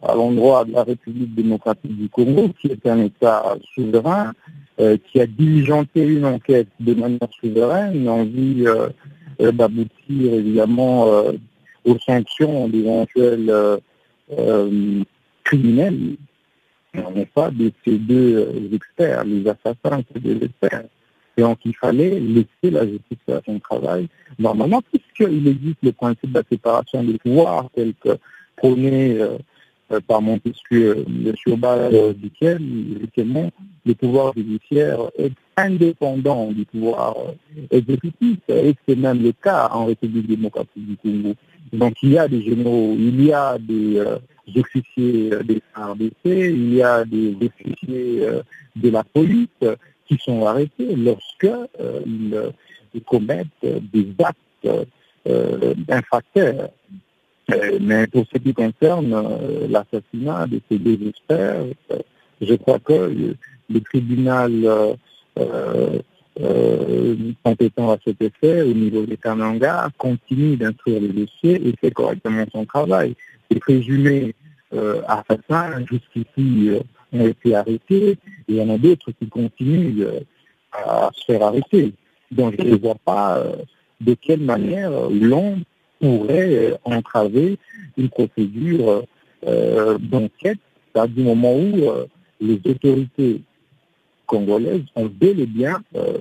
[0.02, 4.34] à l'endroit de la République démocratique du Congo, qui est un État souverain,
[4.78, 8.66] qui a diligenté une enquête de manière souveraine en vue
[9.40, 11.08] d'aboutir évidemment
[11.86, 13.78] aux sanctions d'éventuels euh,
[14.38, 15.04] euh,
[15.44, 16.18] criminels,
[16.96, 20.86] non pas de ces deux euh, experts, les assassins, ces deux experts.
[21.38, 24.08] Et donc il fallait laisser la justice faire son travail.
[24.40, 28.18] Normalement, puisqu'il existe le principe de la séparation des pouvoirs tel que
[28.56, 29.38] prôné euh,
[30.08, 31.06] par Montesquieu,
[31.36, 32.60] sur base duquel,
[33.86, 37.16] le pouvoir judiciaire est indépendant du pouvoir
[37.72, 41.36] exécutif, et c'est même le cas en République démocratique du Congo.
[41.74, 44.18] Donc il y a des généraux, il y a des euh,
[44.56, 48.42] officiers des RDC, il y a des officiers euh,
[48.76, 49.48] de la police
[50.08, 52.52] qui sont arrêtés lorsqu'ils
[52.94, 54.88] ils commettent des actes
[55.90, 56.70] infracteurs.
[57.82, 59.16] Mais pour ce qui concerne
[59.70, 61.66] l'assassinat de ces deux experts,
[62.42, 63.36] je crois que
[63.70, 64.52] le tribunal
[66.40, 71.92] euh, compétent à cet effet au niveau des Kananga continue d'instruire les dossiers et fait
[71.92, 73.16] correctement son travail.
[73.50, 74.34] Les présumés
[74.74, 76.80] euh, assassins jusqu'ici euh,
[77.14, 78.18] ont été arrêtés et
[78.50, 80.20] il y en a d'autres qui continuent euh,
[80.74, 81.94] à se faire arrêter.
[82.32, 83.42] Donc je ne vois pas
[84.02, 85.60] de quelle manière l'on
[86.00, 87.58] pourrait entraver
[87.98, 89.04] une procédure
[89.44, 90.60] d'enquête
[90.94, 91.92] à du moment où
[92.40, 93.42] les autorités
[94.26, 96.18] congolaises ont bel et bien euh,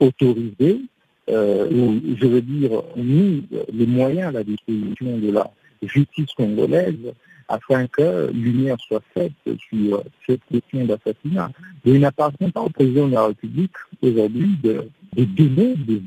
[0.00, 0.80] autorisé,
[1.30, 5.50] euh, ou je veux dire mis les moyens à la disposition de la
[5.82, 7.12] justice congolaise
[7.48, 9.32] afin que lumière soit faite
[9.68, 11.50] sur cette question d'assassinat.
[11.84, 16.02] il n'appartient pas au président de la République aujourd'hui de, des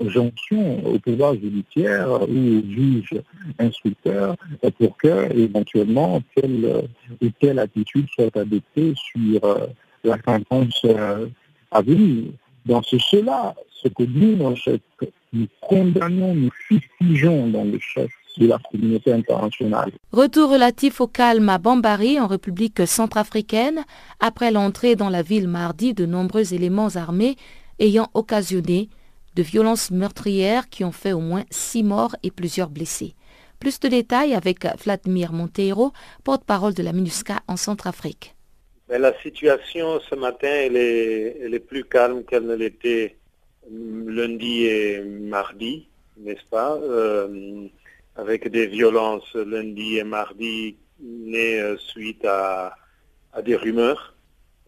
[0.00, 3.22] injonctions au pouvoir judiciaire ou aux juges
[3.58, 4.36] instructeurs
[4.78, 6.88] pour que éventuellement telle
[7.22, 9.66] ou telle attitude soit adoptée sur euh,
[10.04, 11.26] la sentence euh,
[11.70, 12.24] à venir.
[12.66, 14.36] Dans ce cela, ce que nous,
[15.32, 19.92] nous condamnons, nous fustigeons dans le chef de la communauté internationale.
[20.12, 23.84] Retour relatif au calme à Bambari, en République centrafricaine,
[24.20, 27.36] après l'entrée dans la ville mardi de nombreux éléments armés
[27.78, 28.88] ayant occasionné
[29.34, 33.14] de violences meurtrières qui ont fait au moins six morts et plusieurs blessés.
[33.60, 35.92] Plus de détails avec Vladimir Monteiro,
[36.24, 38.34] porte-parole de la MINUSCA en Centrafrique.
[38.88, 43.16] La situation ce matin, elle est, plus calme qu'elle ne l'était
[43.68, 46.78] lundi et mardi, n'est-ce pas?
[46.80, 47.66] Euh,
[48.14, 52.76] Avec des violences lundi et mardi nées euh, suite à,
[53.44, 54.14] des rumeurs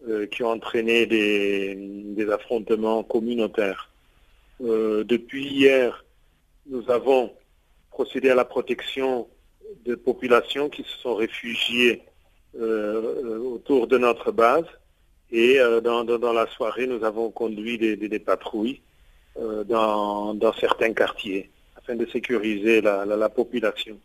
[0.07, 3.89] euh, qui ont entraîné des, des affrontements communautaires.
[4.59, 6.05] depuis hier,
[6.67, 7.31] nous avons
[7.91, 9.27] procédé à la protection
[9.85, 12.01] de populations qui se sont réfugiées
[12.55, 14.65] autour de notre base.
[15.31, 18.81] Et dans, la soirée, nous avons conduit des, patrouilles
[19.35, 23.97] dans, certains quartiers afin de sécuriser la, population.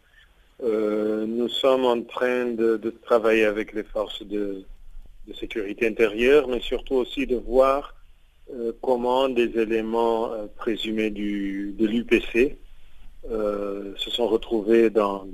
[0.63, 4.65] nous sommes en train de, travailler avec les forces de,
[5.33, 7.95] sécurité intérieure, mais surtout aussi de voir
[8.83, 12.59] comment des éléments présumés de l'UPC
[13.31, 15.27] euh, se sont retrouvés dans,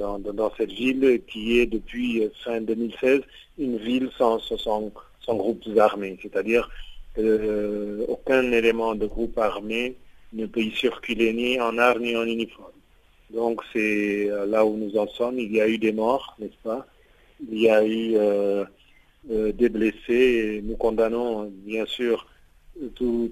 [0.57, 3.23] cette ville qui est depuis fin 2016
[3.59, 4.93] une ville sans, sans,
[5.29, 6.71] groupes armés, c'est-à-dire
[7.19, 9.97] euh, aucun élément de groupe armé
[10.33, 12.71] ne peut y circuler ni en art ni en uniforme.
[13.31, 15.41] Donc c'est euh, là où nous en sommes.
[15.41, 16.87] Il y a eu des morts, n'est-ce pas?
[17.51, 18.17] Il y a eu
[19.25, 22.27] des blessés et nous condamnons bien sûr
[22.95, 23.31] tous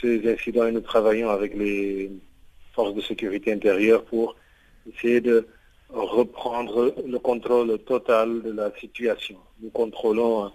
[0.00, 2.10] ces incidents et nous travaillons avec les
[2.74, 4.34] forces de sécurité intérieure pour
[4.92, 5.46] essayer de
[5.90, 9.36] reprendre le contrôle total de la situation.
[9.62, 10.50] Nous contrôlons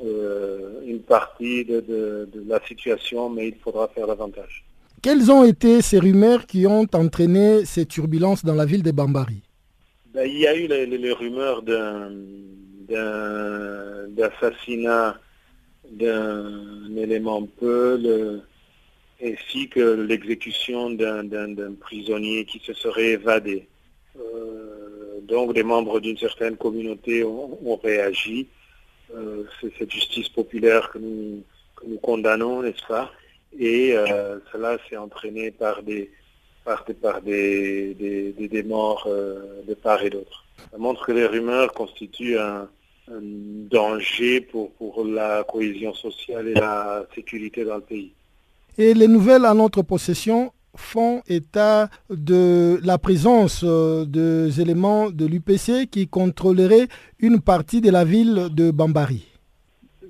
[0.00, 4.64] euh, une partie de, la situation, mais il faudra faire davantage.
[5.02, 9.42] Quelles ont été ces rumeurs qui ont entraîné ces turbulences dans la ville de Bambari?
[10.14, 11.62] Ben, Il y a eu les, rumeurs
[12.88, 15.18] d'assassinat
[15.90, 18.42] d'un élément peu,
[19.22, 23.66] ainsi que l'exécution d'un prisonnier qui se serait évadé.
[24.16, 28.46] Euh, donc des membres d'une certaine communauté ont, réagi.
[29.14, 31.42] Euh, c'est cette justice populaire que nous,
[32.02, 33.10] condamnons, n'est-ce pas?
[33.58, 36.10] Et euh, cela s'est entraîné par des,
[36.64, 36.84] par
[37.22, 40.44] des, des, morts de part et d'autre.
[40.70, 42.68] Ça montre que les rumeurs constituent un
[43.10, 48.12] danger pour, pour la cohésion sociale et la sécurité dans le pays.
[48.76, 55.26] Et les nouvelles à notre possession font état de la présence euh, des éléments de
[55.26, 56.86] l'UPC qui contrôleraient
[57.18, 59.26] une partie de la ville de Bambari.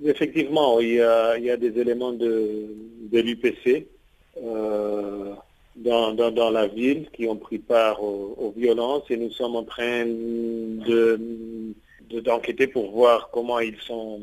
[0.05, 2.67] Effectivement, il y a, des éléments de,
[3.11, 3.87] l'UPC
[4.45, 5.33] euh,
[5.77, 10.05] dans, la ville qui ont pris part aux, violences et nous sommes en train
[12.11, 14.21] d'enquêter pour voir comment ils sont,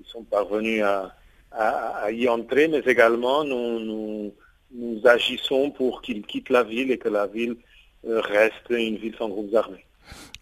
[0.00, 1.14] ils sont parvenus à,
[1.52, 4.32] à, y entrer, mais également nous,
[4.72, 7.56] nous, agissons pour qu'ils quittent la ville et que la ville
[8.06, 9.84] euh, reste une ville sans groupes armés.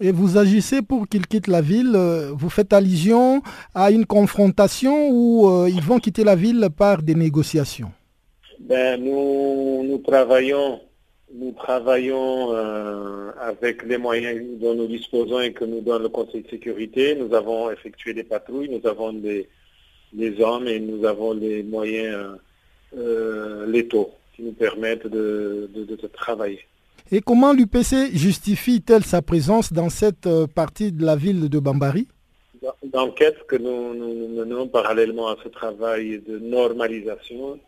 [0.01, 1.93] Et vous agissez pour qu'ils quittent la ville.
[1.95, 3.43] Euh, vous faites allusion
[3.75, 7.93] à une confrontation ou euh, ils vont quitter la ville par des négociations
[8.61, 10.81] ben, nous, nous travaillons,
[11.35, 12.53] nous travaillons
[13.41, 17.15] avec les moyens dont nous disposons et que nous donne le Conseil de sécurité.
[17.15, 19.47] Nous avons effectué des patrouilles, nous avons des,
[20.41, 22.37] hommes et nous avons les moyens
[22.97, 25.69] euh, létaux qui nous permettent de,
[26.13, 26.61] travailler.
[27.13, 32.07] Et comment l'UPC justifie-t-elle sa présence dans cette euh, partie de la ville de Bambari?
[32.93, 33.95] L'enquête que nous,
[34.29, 37.59] menons parallèlement à ce travail de normalisation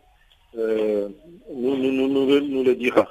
[0.57, 1.09] euh,
[1.51, 3.07] nous, nous, le dira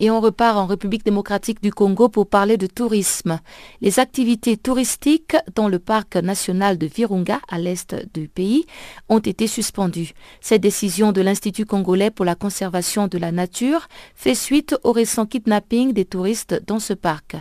[0.00, 3.40] et on repart en République démocratique du Congo pour parler de tourisme.
[3.80, 8.66] Les activités touristiques dans le parc national de Virunga, à l'est du pays,
[9.08, 10.12] ont été suspendues.
[10.40, 15.26] Cette décision de l'Institut congolais pour la conservation de la nature fait suite au récent
[15.26, 17.36] kidnapping des touristes dans ce parc.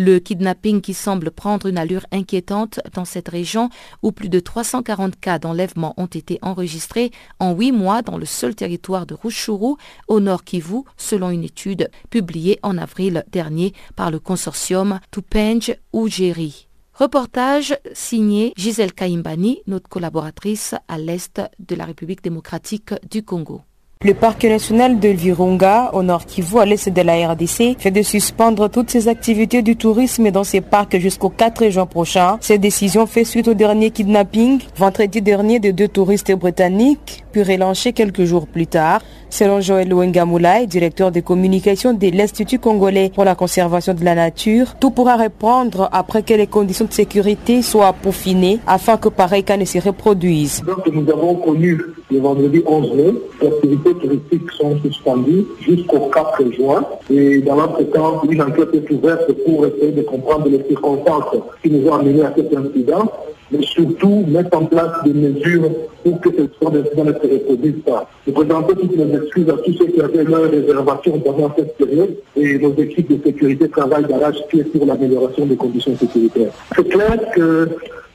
[0.00, 3.68] Le kidnapping qui semble prendre une allure inquiétante dans cette région
[4.00, 8.54] où plus de 340 cas d'enlèvement ont été enregistrés en huit mois dans le seul
[8.54, 9.74] territoire de Rushuru,
[10.06, 16.68] au nord Kivu, selon une étude publiée en avril dernier par le consortium Tupenge Ugeri.
[16.94, 23.62] Reportage signé Gisèle Kaimbani, notre collaboratrice à l'est de la République démocratique du Congo.
[24.04, 28.02] Le parc national de Virunga, au nord Kivu, à l'est de la RDC, fait de
[28.02, 32.38] suspendre toutes ses activités du tourisme dans ces parcs jusqu'au 4 juin prochain.
[32.40, 37.92] Cette décision fait suite au dernier kidnapping, vendredi dernier, de deux touristes britanniques, puis relancé
[37.92, 39.00] quelques jours plus tard.
[39.30, 44.74] Selon Joël Wengamoulay, directeur de communication de l'Institut congolais pour la conservation de la nature,
[44.80, 49.56] tout pourra reprendre après que les conditions de sécurité soient peaufinées afin que pareil cas
[49.56, 50.62] ne se reproduise.
[50.64, 51.78] Donc nous avons connu
[52.10, 57.82] le vendredi 11 mai, les activités touristiques sont suspendues jusqu'au 4 juin et dans notre
[57.92, 62.22] temps, une enquête est ouverte pour essayer de comprendre les circonstances qui nous ont amenés
[62.22, 63.12] à cet incident
[63.50, 65.70] mais surtout mettre en place des mesures
[66.04, 68.08] pour que ce soit des ne se reproduisent pas.
[68.26, 72.14] Je présenter toutes mes excuses à tous ceux qui avaient leur réservation pendant cette période
[72.36, 76.52] et nos équipes de sécurité travaillent d'arrache-pied pour l'amélioration des conditions sécuritaires.
[76.76, 77.68] C'est clair que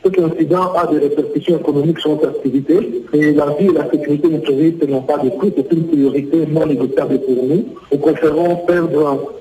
[0.04, 4.28] cet incident a des répercussions économiques sur notre activité et la vie et la sécurité
[4.28, 7.66] de nos touristes n'ont pas de prix, c'est une priorité non négociable pour nous.
[7.92, 9.34] Nous préférons perdre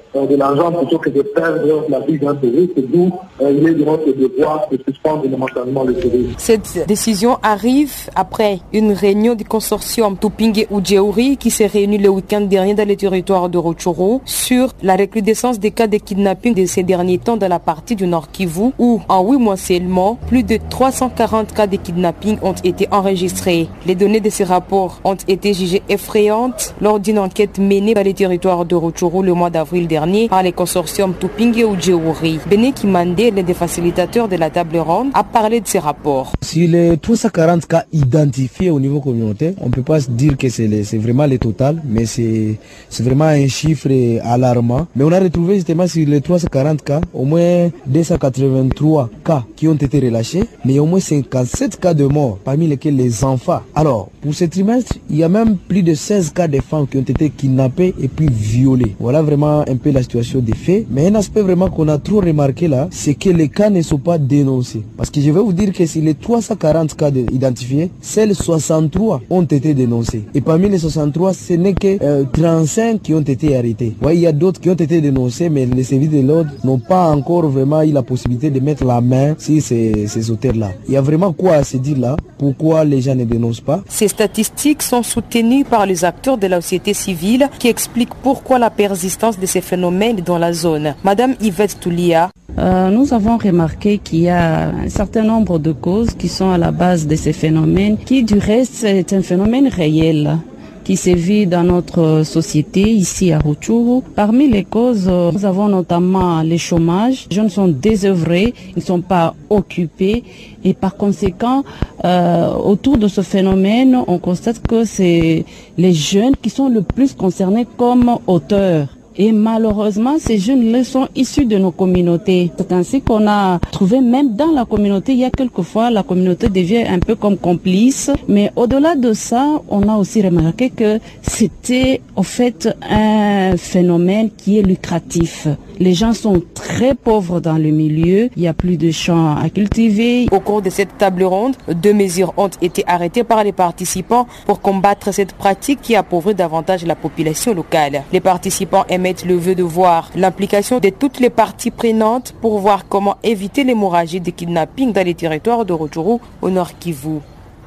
[5.95, 6.35] tourisme.
[6.37, 12.43] Cette décision arrive après une réunion du consortium Tupingue Ujeuri qui s'est réunie le week-end
[12.43, 16.83] dernier dans les territoires de Rochoro sur la recrudescence des cas de kidnapping de ces
[16.83, 20.59] derniers temps dans la partie du Nord Kivu où en huit mois seulement, plus de
[20.69, 23.69] 340 cas de kidnapping ont été enregistrés.
[23.87, 28.15] Les données de ces rapports ont été jugées effrayantes lors d'une enquête menée dans les
[28.15, 32.41] territoires de Rochoro le mois d'avril dernier par les consortiums Tupingue Ujeuri.
[32.51, 36.33] Bene Kimande, l'un des facilitateurs de la table ronde, a parlé de ces rapports.
[36.41, 40.67] Si les 340 cas identifiés au niveau communautaire, on ne peut pas dire que c'est
[40.99, 42.59] vraiment le total, mais c'est
[42.99, 43.89] vraiment un chiffre
[44.25, 44.89] alarmant.
[44.97, 49.75] Mais on a retrouvé justement sur les 340 cas, au moins 283 cas qui ont
[49.75, 53.61] été relâchés, mais au moins 57 cas de mort, parmi lesquels les enfants.
[53.77, 56.97] Alors, pour ce trimestre, il y a même plus de 16 cas de femmes qui
[56.97, 58.97] ont été kidnappées et puis violées.
[58.99, 60.87] Voilà vraiment un peu la situation des faits.
[60.91, 63.99] Mais un aspect vraiment qu'on a trop remarqué là, c'est que les cas ne sont
[63.99, 64.83] pas dénoncés.
[64.97, 69.43] Parce que je vais vous dire que sur les 340 cas identifiés, seuls 63 ont
[69.43, 70.25] été dénoncés.
[70.35, 73.95] Et parmi les 63, ce n'est que 35 euh, qui ont été arrêtés.
[74.03, 76.79] Ouais, il y a d'autres qui ont été dénoncés, mais les services de l'ordre n'ont
[76.79, 80.71] pas encore vraiment eu la possibilité de mettre la main sur ces, ces auteurs-là.
[80.89, 82.17] Il y a vraiment quoi à se dire là?
[82.39, 83.83] Pourquoi les gens ne dénoncent pas?
[83.89, 88.71] Ces statistiques sont soutenues par les acteurs de la société civile qui expliquent pourquoi la
[88.71, 90.95] persistance de ces phénomènes dans la zone.
[91.03, 92.31] Madame Yvette Toulia.
[92.59, 96.59] Euh, nous avons remarqué qu'il y a un certain nombre de causes qui sont à
[96.59, 100.39] la base de ces phénomènes, qui du reste est un phénomène réel
[100.85, 104.03] qui sévit dans notre société ici à Rutshuru.
[104.15, 107.27] Parmi les causes, nous avons notamment le chômage.
[107.31, 110.25] Les jeunes sont désœuvrés, ils ne sont pas occupés
[110.65, 111.65] et par conséquent,
[112.05, 115.45] euh, autour de ce phénomène, on constate que c'est
[115.77, 118.89] les jeunes qui sont le plus concernés comme auteurs.
[119.17, 122.51] Et malheureusement, ces jeunes-là sont issus de nos communautés.
[122.57, 126.49] C'est ainsi qu'on a trouvé même dans la communauté, il y a quelquefois, la communauté
[126.49, 128.11] devient un peu comme complice.
[128.29, 134.59] Mais au-delà de ça, on a aussi remarqué que c'était au fait un phénomène qui
[134.59, 135.47] est lucratif.
[135.83, 138.31] Les gens sont très pauvres dans le milieu.
[138.37, 140.29] Il y a plus de champs à cultiver.
[140.31, 144.61] Au cours de cette table ronde, deux mesures ont été arrêtées par les participants pour
[144.61, 148.05] combattre cette pratique qui appauvrit davantage la population locale.
[148.13, 152.87] Les participants émettent le vœu de voir l'implication de toutes les parties prenantes pour voir
[152.89, 157.19] comment éviter l'hémorragie de kidnapping dans les territoires de Rotjourou au nord Kivu.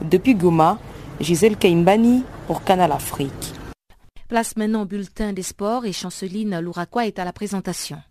[0.02, 0.78] Depuis Goma,
[1.20, 3.55] Gisèle Kaimbani pour Canal Afrique.
[4.28, 8.02] Place maintenant bulletin des sports et Chanceline Louraquois est à la présentation.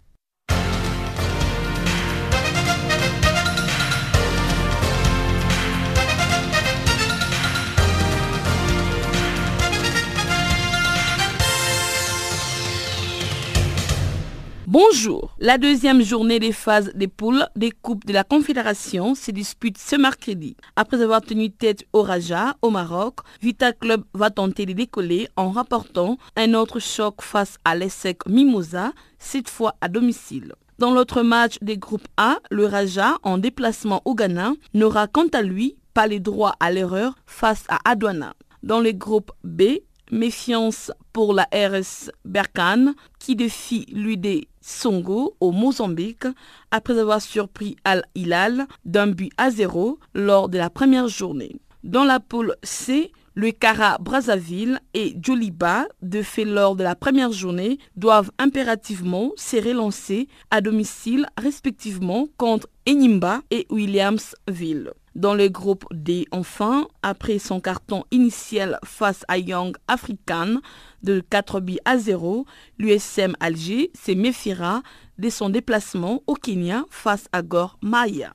[14.74, 15.36] Bonjour.
[15.38, 19.94] La deuxième journée des phases des poules des Coupes de la Confédération se dispute ce
[19.94, 20.56] mercredi.
[20.74, 25.52] Après avoir tenu tête au Raja, au Maroc, Vita Club va tenter de décoller en
[25.52, 30.54] rapportant un autre choc face à l'ESSEC Mimosa, cette fois à domicile.
[30.80, 35.42] Dans l'autre match des groupes A, le Raja, en déplacement au Ghana, n'aura quant à
[35.42, 38.34] lui pas les droits à l'erreur face à Adouana.
[38.64, 39.62] Dans les groupes B,
[40.10, 46.26] méfiance pour la RS Berkane qui défie l'UD Songo au Mozambique
[46.70, 51.56] après avoir surpris Al Hilal d'un but à zéro lors de la première journée.
[51.82, 57.32] Dans la poule C, le Cara Brazzaville et Joliba, de fait lors de la première
[57.32, 64.92] journée, doivent impérativement se relancer à domicile respectivement contre Enimba et Williamsville.
[65.14, 70.56] Dans le groupe D, enfin, après son carton initial face à Young African
[71.04, 72.46] de 4 buts à 0,
[72.78, 74.82] l'USM Alger se méfiera
[75.18, 78.32] de son déplacement au Kenya face à Gor Maya.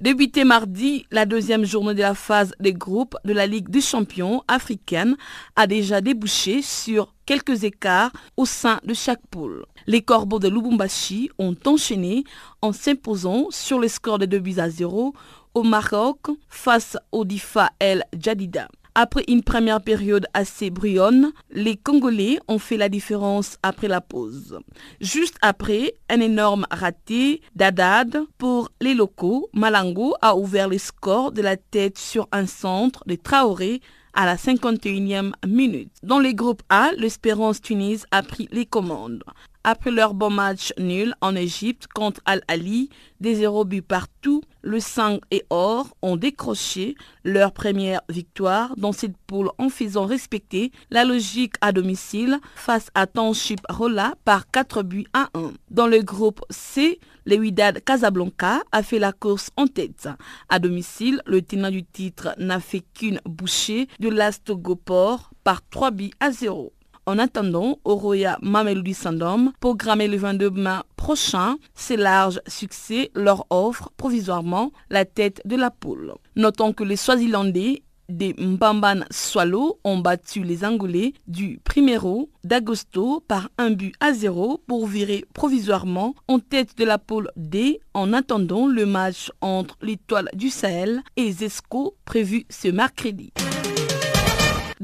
[0.00, 4.42] Débuté mardi, la deuxième journée de la phase des groupes de la Ligue des champions
[4.48, 5.16] africaine
[5.54, 9.64] a déjà débouché sur quelques écarts au sein de chaque poule.
[9.86, 12.24] Les Corbeaux de Lubumbashi ont enchaîné
[12.60, 15.14] en s'imposant sur le score de 2 buts à 0
[15.54, 18.68] au Maroc face au Difa El Jadida.
[18.96, 24.60] Après une première période assez bruyante, les Congolais ont fait la différence après la pause.
[25.00, 31.42] Juste après, un énorme raté d'Adad pour les locaux, Malango a ouvert le score de
[31.42, 33.80] la tête sur un centre de Traoré
[34.12, 35.90] à la 51e minute.
[36.04, 39.24] Dans les groupes A, l'Espérance Tunis a pris les commandes.
[39.66, 42.90] Après leur bon match nul en Égypte contre Al-Ali,
[43.20, 49.16] des 0 buts partout, le 5 et Or ont décroché leur première victoire dans cette
[49.26, 55.06] poule en faisant respecter la logique à domicile face à Township Rolla par 4 buts
[55.14, 55.52] à 1.
[55.70, 60.10] Dans le groupe C, le Wydad Casablanca a fait la course en tête.
[60.50, 66.12] À domicile, le tenant du titre n'a fait qu'une bouchée de l'Astogoport par 3 buts
[66.20, 66.74] à 0.
[67.06, 73.90] En attendant, Oroya Mamelodi Sandom, programmé le 22 mai prochain, c'est large succès leur offre
[73.98, 76.14] provisoirement la tête de la poule.
[76.34, 83.48] Notons que les Swazilandais des Mbamban Swallow ont battu les Angolais du Primero d'Agosto par
[83.58, 88.66] un but à zéro pour virer provisoirement en tête de la poule D en attendant
[88.66, 93.32] le match entre l'étoile du Sahel et Zesco prévu ce mercredi.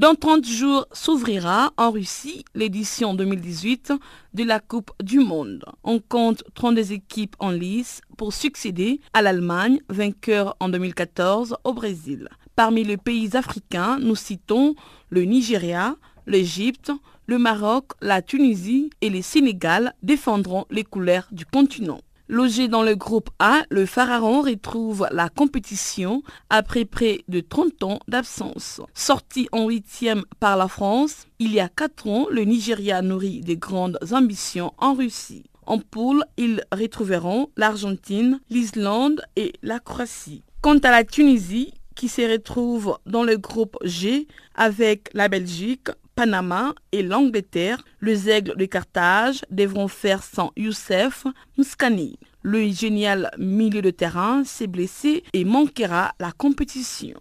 [0.01, 3.92] Dans 30 jours s'ouvrira en Russie l'édition 2018
[4.32, 5.62] de la Coupe du Monde.
[5.84, 12.30] On compte 32 équipes en lice pour succéder à l'Allemagne, vainqueur en 2014 au Brésil.
[12.57, 14.74] Parmi les pays africains, nous citons
[15.11, 15.96] le Nigeria,
[16.26, 16.90] l'Égypte,
[17.26, 22.01] le Maroc, la Tunisie et le Sénégal défendront les couleurs du continent.
[22.30, 27.98] Logé dans le groupe A, le Pharaon retrouve la compétition après près de 30 ans
[28.06, 28.80] d'absence.
[28.94, 33.54] Sorti en huitième par la France, il y a 4 ans, le Nigeria nourrit de
[33.54, 35.42] grandes ambitions en Russie.
[35.66, 40.44] En poule, ils retrouveront l'Argentine, l'Islande et la Croatie.
[40.60, 45.88] Quant à la Tunisie, qui se retrouve dans le groupe G avec la Belgique,
[46.20, 51.24] Panama et l'Angleterre, les aigles de Carthage devront faire sans Youssef
[51.56, 52.18] Mouskani.
[52.42, 57.18] Le génial milieu de terrain s'est blessé et manquera la compétition.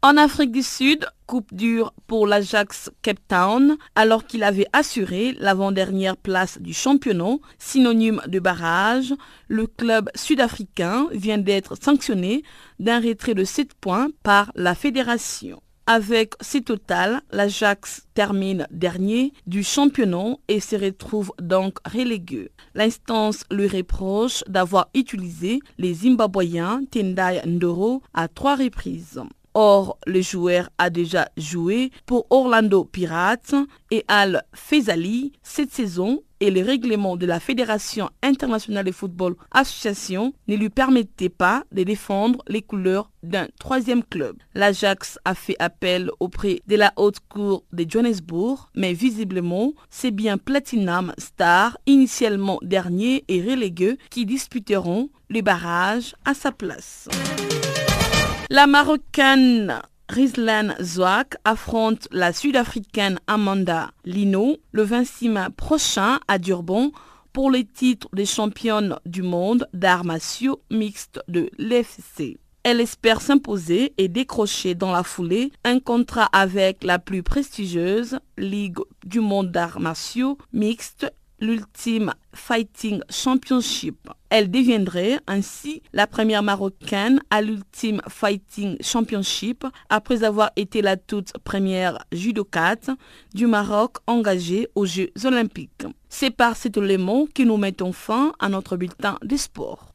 [0.00, 6.16] En Afrique du Sud, coupe dure pour l'Ajax Cape Town alors qu'il avait assuré l'avant-dernière
[6.16, 9.12] place du championnat, synonyme de barrage.
[9.48, 12.42] Le club sud-africain vient d'être sanctionné
[12.78, 15.60] d'un retrait de 7 points par la fédération.
[15.90, 22.50] Avec ce total, l'Ajax termine dernier du championnat et se retrouve donc relégué.
[22.74, 29.22] L'instance lui reproche d'avoir utilisé les Zimbabwéens Tendai Ndoro à trois reprises.
[29.54, 33.54] Or, le joueur a déjà joué pour Orlando Pirates
[33.90, 40.32] et Al Fezali cette saison et le règlement de la Fédération internationale de football association
[40.46, 44.36] ne lui permettait pas de défendre les couleurs d'un troisième club.
[44.54, 50.38] L'Ajax a fait appel auprès de la haute cour de Johannesburg, mais visiblement, c'est bien
[50.38, 57.08] Platinum Star, initialement dernier et relégué, qui disputeront les barrages à sa place.
[58.50, 66.92] La Marocaine Rizlan Zouak affronte la Sud-Africaine Amanda Lino le 26 mai prochain à Durban
[67.34, 72.38] pour les titres de championne du monde d'arts martiaux mixtes de l'FC.
[72.62, 78.78] Elle espère s'imposer et décrocher dans la foulée un contrat avec la plus prestigieuse Ligue
[79.04, 84.08] du monde d'arts martiaux mixtes l'Ultime Fighting Championship.
[84.30, 91.32] Elle deviendrait ainsi la première marocaine à l'Ultime Fighting Championship après avoir été la toute
[91.44, 92.90] première judokate
[93.34, 95.86] du Maroc engagée aux Jeux olympiques.
[96.08, 99.94] C'est par cet élément que nous mettons fin à notre bulletin des sports.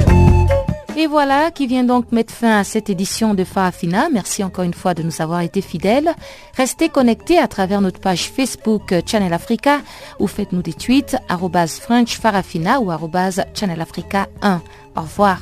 [0.97, 4.09] Et voilà qui vient donc mettre fin à cette édition de Farafina.
[4.11, 6.13] Merci encore une fois de nous avoir été fidèles.
[6.55, 9.79] Restez connectés à travers notre page Facebook Channel Africa
[10.19, 11.15] ou faites-nous des tweets
[11.79, 12.91] French Farafina ou
[13.53, 14.61] Channel Africa 1.
[14.95, 15.39] Au revoir.